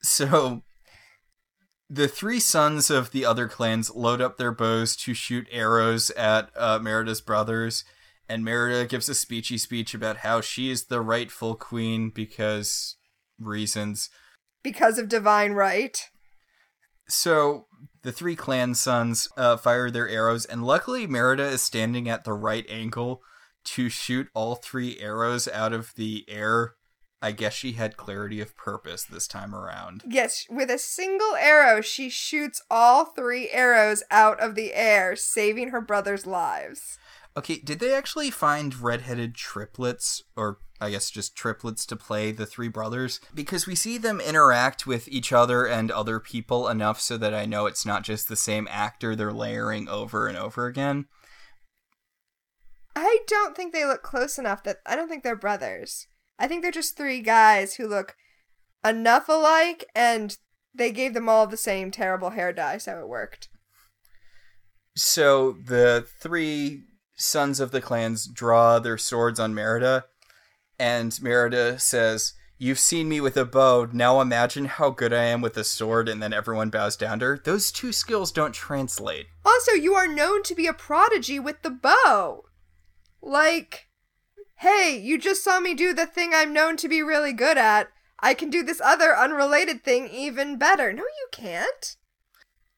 [0.02, 0.62] So
[1.90, 6.50] the three sons of the other clans load up their bows to shoot arrows at
[6.56, 7.84] uh, Merida's brothers,
[8.28, 12.96] and Merida gives a speechy speech about how she is the rightful queen because
[13.38, 14.10] reasons.
[14.62, 16.08] Because of divine right.
[17.08, 17.66] So
[18.02, 22.32] the three clan sons uh, fire their arrows, and luckily Merida is standing at the
[22.32, 23.22] right angle
[23.64, 26.74] to shoot all three arrows out of the air.
[27.22, 30.02] I guess she had clarity of purpose this time around.
[30.06, 35.70] Yes, with a single arrow, she shoots all three arrows out of the air, saving
[35.70, 36.98] her brothers' lives.
[37.34, 42.46] Okay, did they actually find redheaded triplets, or I guess just triplets, to play the
[42.46, 43.20] three brothers?
[43.34, 47.46] Because we see them interact with each other and other people enough so that I
[47.46, 51.06] know it's not just the same actor they're layering over and over again.
[52.96, 56.06] I don't think they look close enough that I don't think they're brothers.
[56.38, 58.16] I think they're just three guys who look
[58.84, 60.36] enough alike and
[60.74, 63.48] they gave them all the same terrible hair dye, so it worked.
[64.96, 66.82] So the three
[67.16, 70.04] sons of the clans draw their swords on Merida,
[70.78, 75.40] and Merida says, You've seen me with a bow, now imagine how good I am
[75.40, 77.40] with a sword, and then everyone bows down to her.
[77.42, 79.26] Those two skills don't translate.
[79.44, 82.44] Also, you are known to be a prodigy with the bow.
[83.20, 83.88] Like,
[84.58, 87.88] hey, you just saw me do the thing I'm known to be really good at.
[88.20, 90.92] I can do this other unrelated thing even better.
[90.92, 91.96] No, you can't.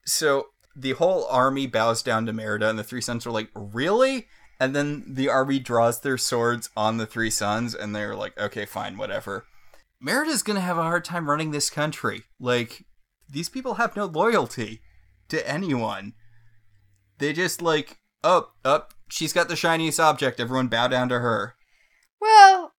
[0.05, 4.27] So the whole army bows down to Merida, and the three sons are like, Really?
[4.59, 8.65] And then the army draws their swords on the three sons, and they're like, Okay,
[8.65, 9.45] fine, whatever.
[9.99, 12.23] Merida's gonna have a hard time running this country.
[12.39, 12.85] Like,
[13.29, 14.81] these people have no loyalty
[15.29, 16.13] to anyone.
[17.17, 21.55] They just like, oh, up, she's got the shiniest object, everyone bow down to her.
[22.21, 22.73] Well,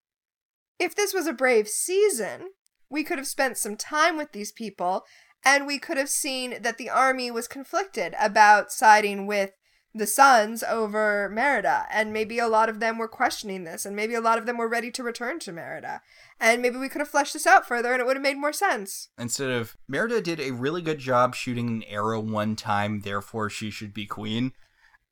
[0.78, 2.50] if this was a brave season,
[2.90, 5.04] we could have spent some time with these people
[5.44, 9.52] and we could have seen that the army was conflicted about siding with
[9.94, 14.14] the sons over Merida, and maybe a lot of them were questioning this, and maybe
[14.14, 16.02] a lot of them were ready to return to Merida.
[16.40, 18.52] And maybe we could have fleshed this out further and it would have made more
[18.52, 19.08] sense.
[19.18, 23.70] Instead of, Merida did a really good job shooting an arrow one time, therefore she
[23.70, 24.52] should be queen.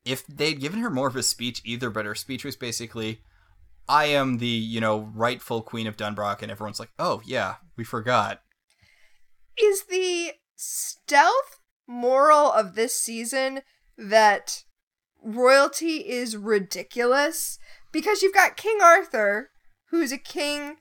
[0.05, 3.23] If they'd given her more of a speech either, but her speech was basically,
[3.89, 7.83] I am the, you know, rightful queen of DunBroch, and everyone's like, oh, yeah, we
[7.83, 8.41] forgot.
[9.61, 13.61] Is the stealth moral of this season
[13.97, 14.63] that
[15.23, 17.59] royalty is ridiculous?
[17.91, 19.49] Because you've got King Arthur,
[19.89, 20.77] who's a king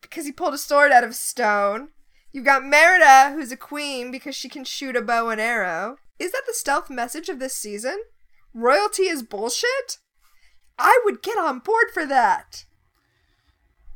[0.00, 1.88] because he pulled a sword out of stone.
[2.32, 5.96] You've got Merida, who's a queen because she can shoot a bow and arrow.
[6.18, 7.98] Is that the stealth message of this season?
[8.54, 9.98] Royalty is bullshit?
[10.78, 12.64] I would get on board for that.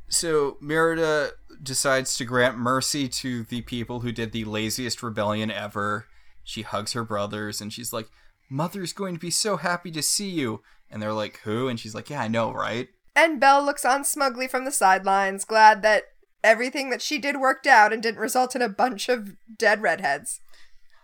[0.09, 1.32] So Merida
[1.62, 6.07] decides to grant mercy to the people who did the laziest rebellion ever.
[6.42, 8.09] She hugs her brothers and she's like,
[8.51, 10.62] Mother's going to be so happy to see you.
[10.90, 11.68] And they're like, Who?
[11.68, 12.88] And she's like, Yeah, I know, right?
[13.16, 16.05] And Belle looks on smugly from the sidelines, glad that
[16.42, 20.40] everything that she did worked out and didn't result in a bunch of dead redheads.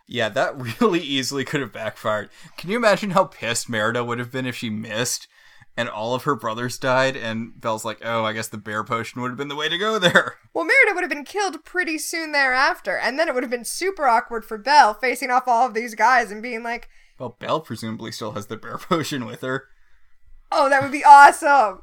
[0.07, 2.31] Yeah, that really easily could have backfired.
[2.57, 5.29] Can you imagine how pissed Merida would have been if she missed
[5.77, 7.17] and all of her brothers died?
[7.17, 9.79] And Belle's like, oh, I guess the bear potion would have been the way to
[9.79, 10.37] go there.
[10.57, 13.67] Well, Merida would have been killed pretty soon thereafter, and then it would have been
[13.67, 16.89] super awkward for Belle facing off all of these guys and being like,
[17.19, 19.65] Well, Belle presumably still has the bear potion with her.
[20.53, 21.83] oh, that would be awesome.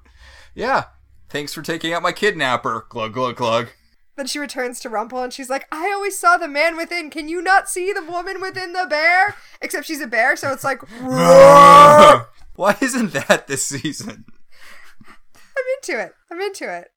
[0.56, 0.86] Yeah,
[1.30, 2.86] thanks for taking out my kidnapper.
[2.90, 3.70] Glug, glug, glug.
[4.16, 7.10] Then she returns to Rumple and she's like, I always saw the man within.
[7.10, 9.36] Can you not see the woman within the bear?
[9.60, 10.84] Except she's a bear, so it's like,
[12.56, 14.26] Why isn't that this season?
[15.36, 16.14] I'm into it.
[16.32, 16.90] I'm into it.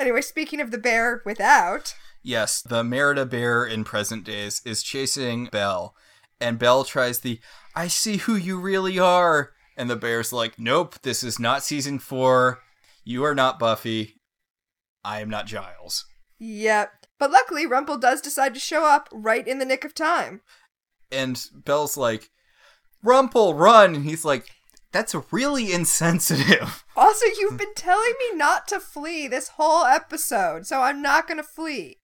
[0.00, 1.94] Anyway, speaking of the bear without,
[2.24, 5.94] Yes, the Merida bear in present days is chasing Belle,
[6.40, 7.40] and Belle tries the
[7.74, 9.52] I see who you really are.
[9.76, 12.60] And the bear's like, Nope, this is not season four.
[13.04, 14.14] You are not Buffy.
[15.04, 16.04] I am not Giles.
[16.38, 16.90] yep.
[17.18, 20.42] But luckily, Rumple does decide to show up right in the nick of time.
[21.10, 22.30] And Belle's like,
[23.02, 23.94] Rumple, run!
[23.94, 24.46] And he's like,
[24.92, 26.82] That's really insensitive.
[26.98, 31.42] Also, you've been telling me not to flee this whole episode, so I'm not gonna
[31.42, 31.98] flee.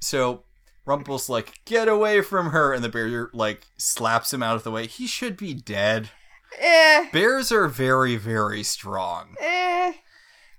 [0.00, 0.42] So
[0.84, 2.72] Rumple's like, Get away from her!
[2.72, 4.86] And the bear, like, slaps him out of the way.
[4.86, 6.10] He should be dead.
[6.58, 9.34] Eh, Bears are very, very strong.
[9.40, 9.92] eh.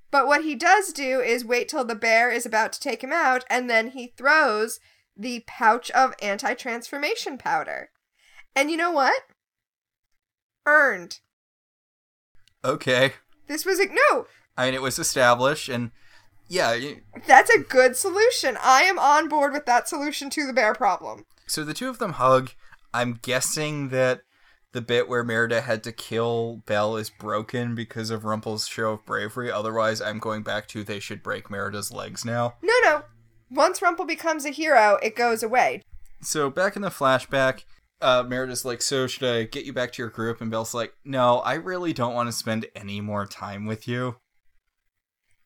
[0.09, 3.11] But what he does do is wait till the bear is about to take him
[3.11, 4.80] out, and then he throws
[5.17, 7.89] the pouch of anti transformation powder.
[8.55, 9.21] And you know what?
[10.65, 11.19] Earned.
[12.63, 13.13] Okay.
[13.47, 14.28] This was a no.
[14.55, 15.91] I mean, it was established, and
[16.54, 16.72] yeah.
[16.72, 18.58] y- That's a good solution.
[18.62, 21.26] I am on board with that solution to the bear problem.
[21.47, 22.51] So the two of them hug.
[22.93, 24.22] I'm guessing that
[24.72, 29.06] the bit where Merida had to kill Belle is broken because of Rumple's show of
[29.06, 29.51] bravery.
[29.51, 32.54] Otherwise, I'm going back to they should break Merida's legs now.
[32.62, 33.01] No, no.
[33.49, 35.82] Once Rumple becomes a hero, it goes away.
[36.22, 37.64] So back in the flashback,
[38.01, 40.93] uh, Merida's like, "So should I get you back to your group?" And Belle's like,
[41.06, 44.18] "No, I really don't want to spend any more time with you."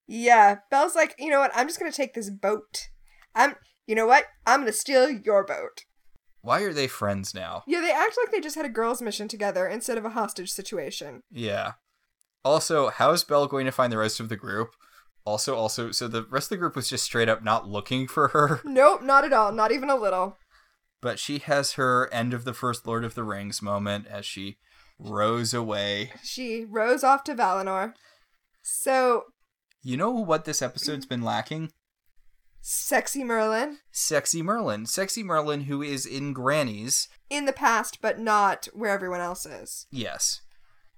[0.07, 1.51] Yeah, Belle's like, you know what?
[1.53, 2.87] I'm just gonna take this boat.
[3.35, 3.55] I'm,
[3.85, 4.25] you know what?
[4.45, 5.83] I'm gonna steal your boat.
[6.41, 7.63] Why are they friends now?
[7.67, 10.49] Yeah, they act like they just had a girls' mission together instead of a hostage
[10.51, 11.21] situation.
[11.29, 11.73] Yeah.
[12.45, 14.69] Also, how is Belle going to find the rest of the group?
[15.25, 18.29] Also, also, so the rest of the group was just straight up not looking for
[18.29, 19.51] her, Nope, not at all.
[19.51, 20.37] Not even a little.
[21.01, 24.57] but she has her end of the first Lord of the Rings moment as she
[24.97, 26.13] rows away.
[26.23, 27.93] She rows off to Valinor.
[28.61, 29.23] So,
[29.81, 31.71] You know what this episode's been lacking?
[32.61, 34.85] sexy Merlin Sexy Merlin.
[34.85, 37.07] Sexy Merlin, who is in Granny's.
[37.29, 39.87] in the past, but not where everyone else is.
[39.89, 40.41] Yes.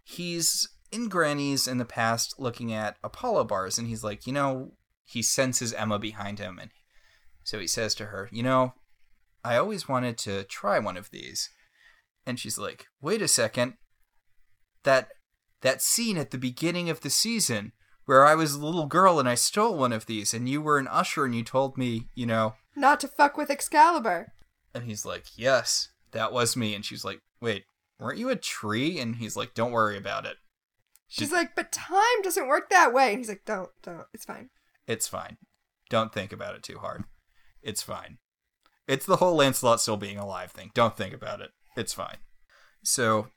[0.04, 4.72] He's in Granny's in the past looking at Apollo bars, and he's like, you know,
[5.06, 6.72] he senses Emma behind him, and
[7.44, 8.74] so he says to her, you know,
[9.44, 11.50] I always wanted to try one of these.
[12.26, 13.76] And she's like, wait a second.
[14.84, 15.10] That
[15.62, 17.74] that scene at the beginning of the season
[18.10, 20.80] where I was a little girl and I stole one of these, and you were
[20.80, 24.34] an usher and you told me, you know, Not to fuck with Excalibur.
[24.74, 26.74] and he's like, Yes, that was me.
[26.74, 27.66] And she's like, Wait,
[28.00, 28.98] weren't you a tree?
[28.98, 30.38] And he's like, Don't worry about it.
[31.08, 33.10] She's like, but time doesn't work that way.
[33.10, 34.06] And he's like, don't, don't.
[34.14, 34.50] It's fine.
[34.88, 35.38] It's fine.
[35.90, 37.04] Don't think about it too hard.
[37.64, 38.20] It's fine.
[38.88, 40.70] It's the whole Lancelot still being alive thing.
[40.76, 41.50] Don't think about it.
[41.76, 42.18] It's fine.
[42.84, 43.28] So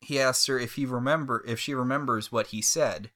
[0.00, 3.10] he asks her if he remember if she remembers what he said,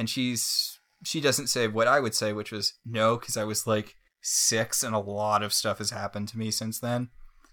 [0.00, 3.66] and she's she doesn't say what I would say, which was no, because I was
[3.66, 7.10] like six and a lot of stuff has happened to me since then.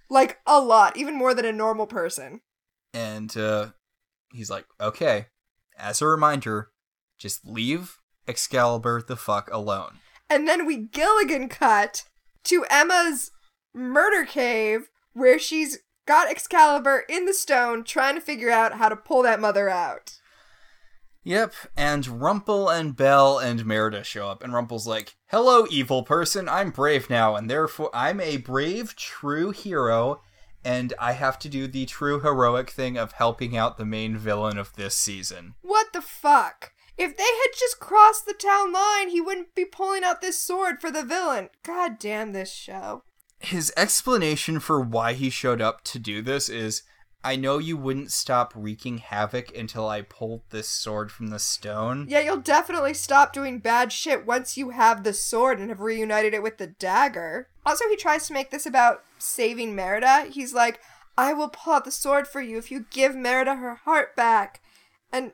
[0.09, 0.95] Like, a lot.
[0.95, 2.39] Even more than a normal person.
[2.93, 3.71] And uh,
[4.33, 5.25] he's like, okay,
[5.77, 6.69] as a reminder,
[7.17, 9.99] just leave Excalibur the fuck alone.
[10.29, 12.05] And then we Gilligan cut
[12.45, 13.31] to Emma's
[13.73, 18.95] murder cave where she's got Excalibur in the stone trying to figure out how to
[18.95, 20.13] pull that mother out.
[21.27, 26.47] Yep, and Rumple and Belle and Merida show up, and Rumple's like, Hello, evil person,
[26.47, 30.21] I'm brave now, and therefore I'm a brave, true hero,
[30.63, 34.57] and I have to do the true heroic thing of helping out the main villain
[34.57, 35.55] of this season.
[35.63, 36.71] What the fuck?
[36.97, 40.79] If they had just crossed the town line, he wouldn't be pulling out this sword
[40.79, 41.49] for the villain.
[41.61, 43.03] God damn this show.
[43.39, 46.83] His explanation for why he showed up to do this is
[47.27, 52.05] I know you wouldn't stop wreaking havoc until I pulled this sword from the stone.
[52.07, 56.33] Yeah, you'll definitely stop doing bad shit once you have the sword and have reunited
[56.33, 57.49] it with the dagger.
[57.65, 60.29] Also, he tries to make this about saving Merida.
[60.31, 60.79] He's like,
[61.17, 64.61] I will pull out the sword for you if you give Merida her heart back.
[65.11, 65.33] And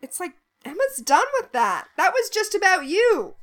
[0.00, 0.34] it's like,
[0.64, 1.88] Emma's done with that.
[1.96, 3.34] That was just about you.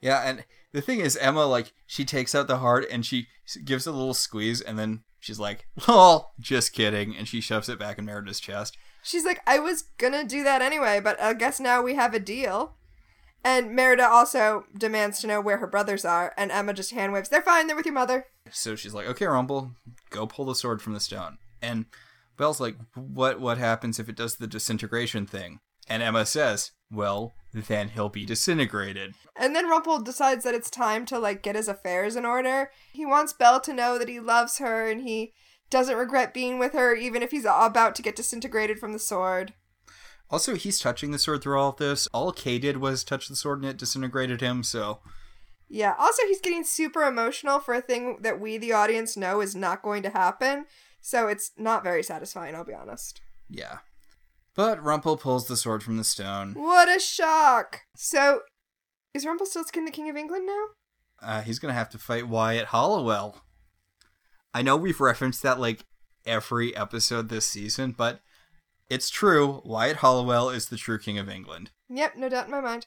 [0.00, 3.26] Yeah, and the thing is, Emma, like, she takes out the heart and she
[3.62, 7.78] gives a little squeeze, and then she's like, "Oh, just kidding, and she shoves it
[7.78, 8.76] back in Merida's chest.
[9.02, 12.20] She's like, I was gonna do that anyway, but I guess now we have a
[12.20, 12.74] deal.
[13.44, 17.28] And Merida also demands to know where her brothers are, and Emma just hand waves,
[17.28, 18.26] They're fine, they're with your mother.
[18.50, 19.72] So she's like, okay, Rumple,
[20.10, 21.38] go pull the sword from the stone.
[21.60, 21.86] And
[22.36, 25.60] Belle's like, what what happens if it does the disintegration thing?
[25.88, 29.14] And Emma says, well, then he'll be disintegrated.
[29.36, 32.70] And then Rumple decides that it's time to like get his affairs in order.
[32.92, 35.32] He wants Belle to know that he loves her and he
[35.70, 39.54] doesn't regret being with her even if he's about to get disintegrated from the sword.
[40.30, 42.08] Also, he's touching the sword through all of this.
[42.14, 45.00] All Kay did was touch the sword and it disintegrated him, so
[45.68, 49.54] Yeah, also he's getting super emotional for a thing that we the audience know is
[49.54, 50.64] not going to happen.
[51.02, 53.20] So it's not very satisfying, I'll be honest.
[53.50, 53.78] yeah.
[54.54, 56.54] But Rumple pulls the sword from the stone.
[56.54, 57.80] What a shock.
[57.96, 58.42] So
[59.14, 60.64] is Rumpelstiltskin the king of England now?
[61.20, 63.42] Uh, he's gonna have to fight Wyatt Halliwell.
[64.52, 65.84] I know we've referenced that like
[66.26, 68.20] every episode this season, but
[68.90, 69.62] it's true.
[69.64, 71.70] Wyatt Halliwell is the true king of England.
[71.88, 72.86] Yep, no doubt in my mind.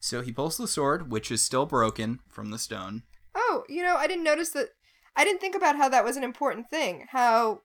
[0.00, 3.04] So he pulls the sword, which is still broken from the stone.
[3.34, 4.70] Oh, you know, I didn't notice that.
[5.14, 7.06] I didn't think about how that was an important thing.
[7.10, 7.60] How,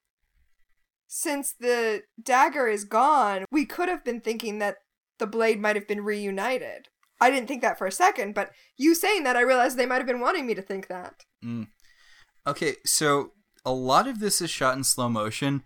[1.07, 4.77] since the dagger is gone, we could have been thinking that
[5.17, 6.89] the blade might have been reunited.
[7.19, 9.97] I didn't think that for a second, but you saying that, I realized they might
[9.97, 11.25] have been wanting me to think that.
[11.43, 11.67] Mm.
[12.45, 13.31] Okay, so
[13.65, 15.63] a lot of this is shot in slow motion.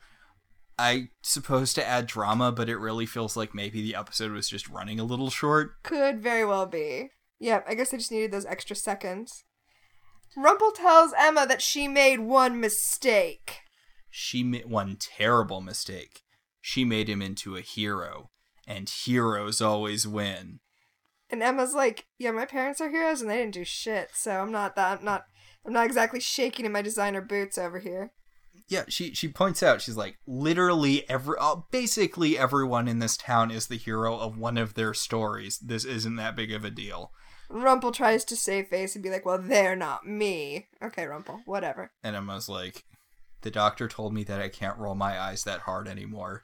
[0.80, 4.70] I suppose to add drama, but it really feels like maybe the episode was just
[4.70, 5.84] running a little short.
[5.84, 7.10] Could very well be.
[7.40, 9.44] Yep, I guess I just needed those extra seconds.
[10.38, 13.60] Rumple tells Emma that she made one mistake.
[14.12, 16.22] She made one terrible mistake.
[16.60, 18.30] She made him into a hero,
[18.68, 20.60] and heroes always win.
[21.30, 24.10] And Emma's like, "Yeah, my parents are heroes, and they didn't do shit.
[24.14, 25.00] So I'm not that.
[25.00, 25.26] I'm not.
[25.66, 28.12] I'm not exactly shaking in my designer boots over here."
[28.68, 33.50] Yeah, she she points out she's like literally every uh, basically everyone in this town
[33.50, 35.58] is the hero of one of their stories.
[35.60, 37.12] This isn't that big of a deal.
[37.50, 41.92] Rumple tries to save face and be like, "Well, they're not me." Okay, Rumple, whatever.
[42.04, 42.86] And Emma's like,
[43.42, 46.44] the doctor told me that I can't roll my eyes that hard anymore.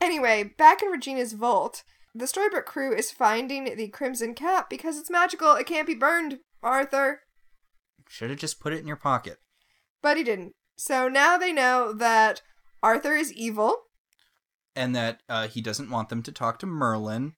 [0.00, 1.82] Anyway, back in Regina's vault,
[2.14, 5.54] the Storybrooke crew is finding the Crimson Cap because it's magical.
[5.54, 7.20] It can't be burned, Arthur.
[8.08, 9.38] Should have just put it in your pocket.
[10.02, 10.52] But he didn't.
[10.76, 12.42] So now they know that
[12.82, 13.76] Arthur is evil.
[14.76, 17.32] and that uh, he doesn't want them to talk to Merlin.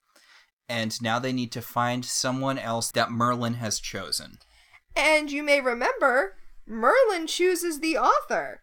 [0.69, 4.37] And now they need to find someone else that Merlin has chosen.
[4.95, 6.35] And you may remember,
[6.65, 8.61] Merlin chooses the author.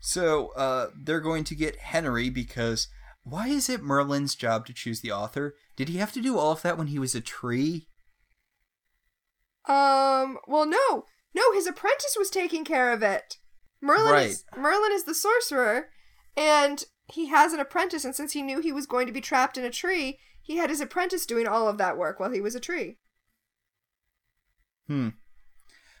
[0.00, 2.88] So uh, they're going to get Henry because
[3.22, 5.54] why is it Merlin's job to choose the author?
[5.76, 7.88] Did he have to do all of that when he was a tree?
[9.66, 11.06] Um, well, no.
[11.34, 13.38] No, his apprentice was taking care of it.
[13.80, 15.88] Merlin is Merlin is the sorcerer,
[16.36, 19.58] and he has an apprentice, and since he knew he was going to be trapped
[19.58, 22.54] in a tree, he had his apprentice doing all of that work while he was
[22.54, 22.98] a tree.
[24.86, 25.10] Hmm.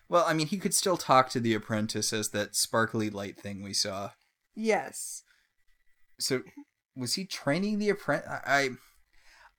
[0.08, 3.62] Well, I mean, he could still talk to the apprentice as that sparkly light thing
[3.62, 4.10] we saw.
[4.54, 5.22] Yes.
[6.20, 6.42] So,
[6.94, 8.28] was he training the apprentice?
[8.28, 8.70] I,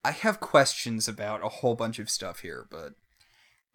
[0.03, 2.93] I have questions about a whole bunch of stuff here, but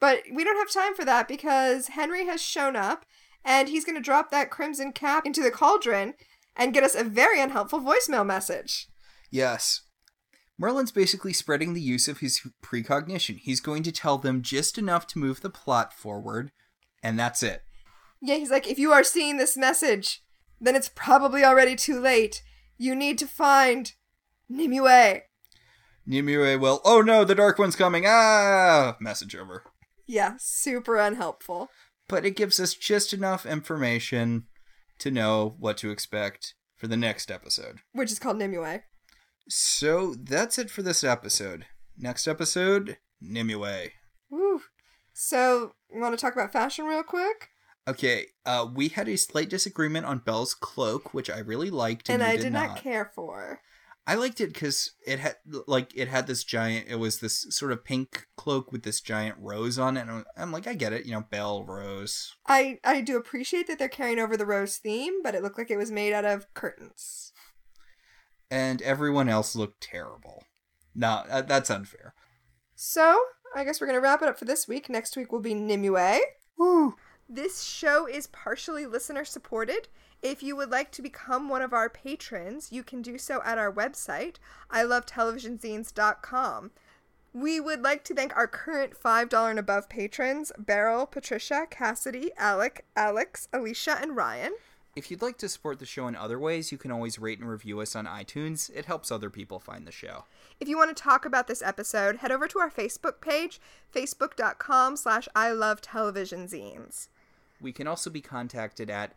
[0.00, 3.04] But we don't have time for that because Henry has shown up
[3.44, 6.14] and he's going to drop that crimson cap into the cauldron
[6.56, 8.88] and get us a very unhelpful voicemail message.
[9.30, 9.82] Yes.
[10.58, 13.36] Merlin's basically spreading the use of his precognition.
[13.36, 16.52] He's going to tell them just enough to move the plot forward,
[17.02, 17.62] and that's it.
[18.22, 20.22] Yeah, he's like, if you are seeing this message,
[20.60, 22.42] then it's probably already too late.
[22.76, 23.92] You need to find
[24.48, 25.20] Nimue.
[26.06, 28.96] Nimue will, oh no, the Dark One's coming, ah!
[29.00, 29.64] Message over.
[30.06, 31.68] Yeah, super unhelpful.
[32.08, 34.46] But it gives us just enough information
[34.98, 37.78] to know what to expect for the next episode.
[37.92, 38.80] Which is called Nimue.
[39.48, 41.66] So that's it for this episode.
[41.96, 43.90] Next episode, Nimue.
[44.30, 44.62] Woo.
[45.12, 47.50] So, you want to talk about fashion real quick?
[47.88, 52.22] Okay, uh, we had a slight disagreement on Belle's cloak, which I really liked, And,
[52.22, 53.60] and, I did, did not care for.
[54.06, 55.36] I liked it because it had
[55.66, 56.86] like it had this giant.
[56.88, 60.08] It was this sort of pink cloak with this giant rose on it.
[60.08, 62.34] And I'm like, I get it, you know, bell rose.
[62.46, 65.70] I I do appreciate that they're carrying over the rose theme, but it looked like
[65.70, 67.32] it was made out of curtains.
[68.50, 70.42] And everyone else looked terrible.
[70.92, 72.14] No, that's unfair.
[72.74, 73.20] So,
[73.54, 74.88] I guess we're going to wrap it up for this week.
[74.88, 76.20] Next week will be Nimue.
[76.56, 76.94] Woo.
[77.28, 79.88] This show is partially listener supported.
[80.22, 83.58] If you would like to become one of our patrons, you can do so at
[83.58, 84.36] our website,
[84.70, 86.70] ilovetelevisionzines.com.
[87.32, 92.84] We would like to thank our current $5 and above patrons Beryl, Patricia, Cassidy, Alec,
[92.96, 94.52] Alex, Alicia, and Ryan.
[94.96, 97.48] If you'd like to support the show in other ways, you can always rate and
[97.48, 98.70] review us on iTunes.
[98.74, 100.24] It helps other people find the show.
[100.58, 103.60] If you want to talk about this episode, head over to our Facebook page,
[103.94, 107.06] facebook.com slash I love television zines.
[107.60, 109.12] We can also be contacted at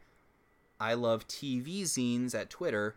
[0.79, 2.95] I love TV zines at Twitter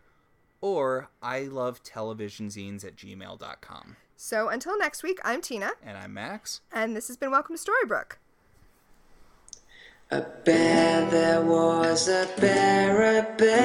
[0.61, 3.95] or I love television zines at gmail.com.
[4.15, 6.61] So until next week, I'm Tina, And I'm Max.
[6.71, 8.13] and this has been Welcome to Storybrooke.
[10.09, 13.57] A bear, there was a bear, a bear.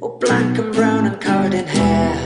[0.00, 2.24] Oh, black and brown and covered in hair.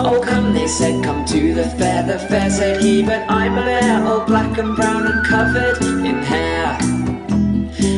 [0.00, 2.02] Oh, come, they said, come to the fair.
[2.02, 4.02] The fair said he, but I'm a bear.
[4.04, 6.76] Oh, black and brown and covered in hair.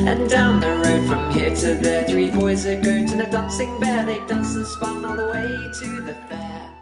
[0.06, 3.80] And down the road from here to there, three boys are going to the dancing
[3.80, 4.04] bear.
[4.04, 6.75] They dance and spun all the way to the fair.